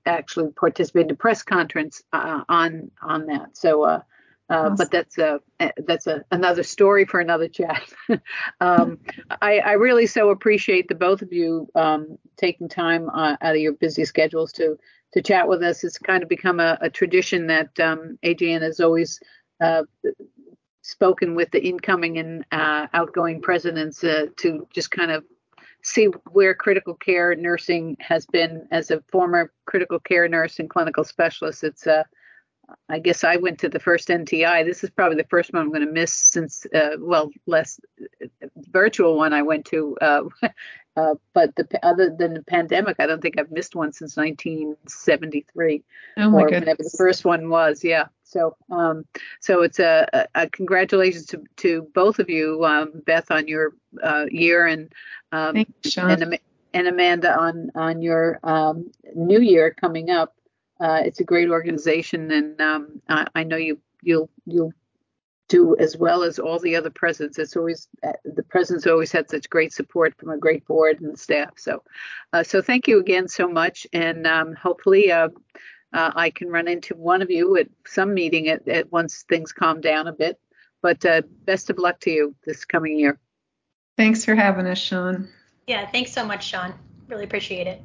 actually 0.05 0.51
participate 0.51 1.05
in 1.05 1.12
a 1.12 1.15
press 1.15 1.43
conference 1.43 2.01
uh, 2.13 2.43
on 2.47 2.91
on 3.01 3.27
that. 3.27 3.58
So, 3.58 3.84
uh, 3.84 4.01
uh, 4.49 4.69
but 4.71 4.89
that's 4.89 5.17
a 5.17 5.39
that's 5.85 6.07
a 6.07 6.23
another 6.31 6.63
story 6.63 7.05
for 7.05 7.19
another 7.19 7.47
chat. 7.47 7.81
um, 8.62 8.97
I, 9.41 9.59
I, 9.59 9.71
really 9.73 10.07
so 10.07 10.29
appreciate 10.29 10.88
the 10.88 10.95
both 10.95 11.21
of 11.21 11.31
you 11.31 11.67
um, 11.75 12.17
taking 12.38 12.67
time 12.67 13.09
uh, 13.09 13.38
out 13.41 13.55
of 13.55 13.62
your 13.62 13.73
busy 13.73 14.05
schedules 14.05 14.51
to 14.53 14.77
to 15.13 15.21
chat 15.21 15.47
with 15.47 15.62
us. 15.62 15.83
It's 15.83 15.97
kind 15.99 16.23
of 16.23 16.29
become 16.29 16.59
a, 16.59 16.77
a 16.81 16.89
tradition 16.89 17.47
that 17.47 17.79
um, 17.79 18.17
AJN 18.23 18.62
has 18.62 18.79
always 18.79 19.19
uh, 19.62 19.83
spoken 20.81 21.35
with 21.35 21.51
the 21.51 21.63
incoming 21.63 22.17
and 22.17 22.45
uh, 22.51 22.88
outgoing 22.93 23.41
presidents 23.41 24.03
uh, 24.03 24.27
to 24.38 24.67
just 24.73 24.89
kind 24.89 25.12
of 25.12 25.23
see 25.83 26.05
where 26.31 26.53
critical 26.53 26.93
care 26.95 27.35
nursing 27.35 27.95
has 27.99 28.25
been 28.25 28.67
as 28.71 28.91
a 28.91 29.01
former 29.12 29.51
critical 29.65 29.99
care 29.99 30.27
nurse 30.27 30.59
and 30.59 30.69
clinical 30.69 31.03
specialist. 31.03 31.63
It's 31.63 31.88
uh, 31.88 32.03
I 32.89 32.99
guess 32.99 33.23
I 33.23 33.38
went 33.38 33.60
to 33.60 33.69
the 33.69 33.79
first 33.79 34.08
NTI. 34.08 34.65
This 34.65 34.84
is 34.84 34.89
probably 34.89 35.17
the 35.17 35.27
first 35.29 35.53
one 35.53 35.62
I'm 35.62 35.69
going 35.69 35.86
to 35.86 35.91
miss 35.91 36.13
since, 36.13 36.65
uh, 36.73 36.97
well, 36.99 37.29
less 37.45 37.79
virtual 38.71 39.17
one 39.17 39.34
I 39.34 39.41
went 39.41 39.65
to. 39.65 39.97
Uh, 40.01 40.23
uh, 40.97 41.15
but 41.34 41.55
the, 41.55 41.67
other 41.84 42.10
than 42.10 42.34
the 42.34 42.43
pandemic, 42.43 42.97
I 42.99 43.05
don't 43.05 43.21
think 43.21 43.39
I've 43.39 43.51
missed 43.51 43.75
one 43.75 43.93
since 43.93 44.17
1973 44.17 45.84
oh 46.17 46.34
or 46.34 46.43
goodness. 46.43 46.60
whenever 46.60 46.84
the 46.84 46.95
first 46.97 47.25
one 47.25 47.49
was. 47.49 47.84
Yeah. 47.84 48.08
So, 48.23 48.55
um, 48.69 49.05
so 49.39 49.63
it's 49.63 49.79
a, 49.79 50.08
a, 50.13 50.27
a, 50.43 50.49
congratulations 50.49 51.25
to, 51.27 51.43
to 51.58 51.88
both 51.95 52.19
of 52.19 52.29
you, 52.29 52.63
um, 52.63 53.01
Beth, 53.05 53.32
on 53.32 53.47
your 53.47 53.73
uh, 54.03 54.25
year, 54.29 54.67
and 54.67 54.93
um, 55.32 55.58
you, 55.58 55.65
and, 55.97 56.39
and, 56.73 56.88
Amanda 56.88 57.36
on 57.36 57.71
on 57.73 58.03
your 58.03 58.39
um, 58.43 58.91
new 59.15 59.41
year 59.41 59.73
coming 59.73 60.12
up. 60.12 60.36
Uh, 60.79 61.01
it's 61.03 61.19
a 61.19 61.25
great 61.25 61.49
organization, 61.49 62.31
and 62.31 62.61
um, 62.61 63.01
I, 63.07 63.27
I, 63.35 63.43
know 63.43 63.57
you 63.57 63.79
you'll 64.01 64.29
you'll 64.45 64.73
do 65.49 65.75
as 65.77 65.97
well 65.97 66.23
as 66.23 66.39
all 66.39 66.59
the 66.59 66.75
other 66.77 66.89
presidents. 66.89 67.37
It's 67.37 67.57
always 67.57 67.87
uh, 68.01 68.13
the 68.23 68.43
presidents 68.43 68.87
always 68.87 69.11
had 69.11 69.29
such 69.29 69.49
great 69.49 69.73
support 69.73 70.15
from 70.17 70.29
a 70.29 70.37
great 70.37 70.65
board 70.65 71.01
and 71.01 71.19
staff. 71.19 71.51
So, 71.57 71.83
uh, 72.31 72.43
so 72.43 72.61
thank 72.61 72.87
you 72.87 72.99
again 72.99 73.27
so 73.27 73.47
much, 73.49 73.87
and 73.91 74.25
um, 74.25 74.55
hopefully 74.55 75.11
uh, 75.11 75.29
uh, 75.91 76.11
I 76.15 76.29
can 76.29 76.49
run 76.49 76.67
into 76.67 76.95
one 76.95 77.21
of 77.21 77.29
you 77.29 77.57
at 77.57 77.67
some 77.85 78.13
meeting 78.13 78.47
at, 78.47 78.67
at 78.67 78.91
once 78.91 79.25
things 79.27 79.51
calm 79.51 79.81
down 79.81 80.07
a 80.07 80.13
bit. 80.13 80.39
But 80.81 81.03
uh, 81.03 81.23
best 81.43 81.69
of 81.69 81.77
luck 81.77 81.99
to 82.01 82.11
you 82.11 82.35
this 82.45 82.63
coming 82.63 82.97
year. 82.97 83.19
Thanks 83.97 84.23
for 84.23 84.33
having 84.33 84.65
us, 84.65 84.77
Shawn. 84.77 85.27
Yeah, 85.67 85.89
thanks 85.91 86.13
so 86.13 86.25
much, 86.25 86.47
Shawn. 86.47 86.73
Really 87.09 87.25
appreciate 87.25 87.67
it. 87.67 87.81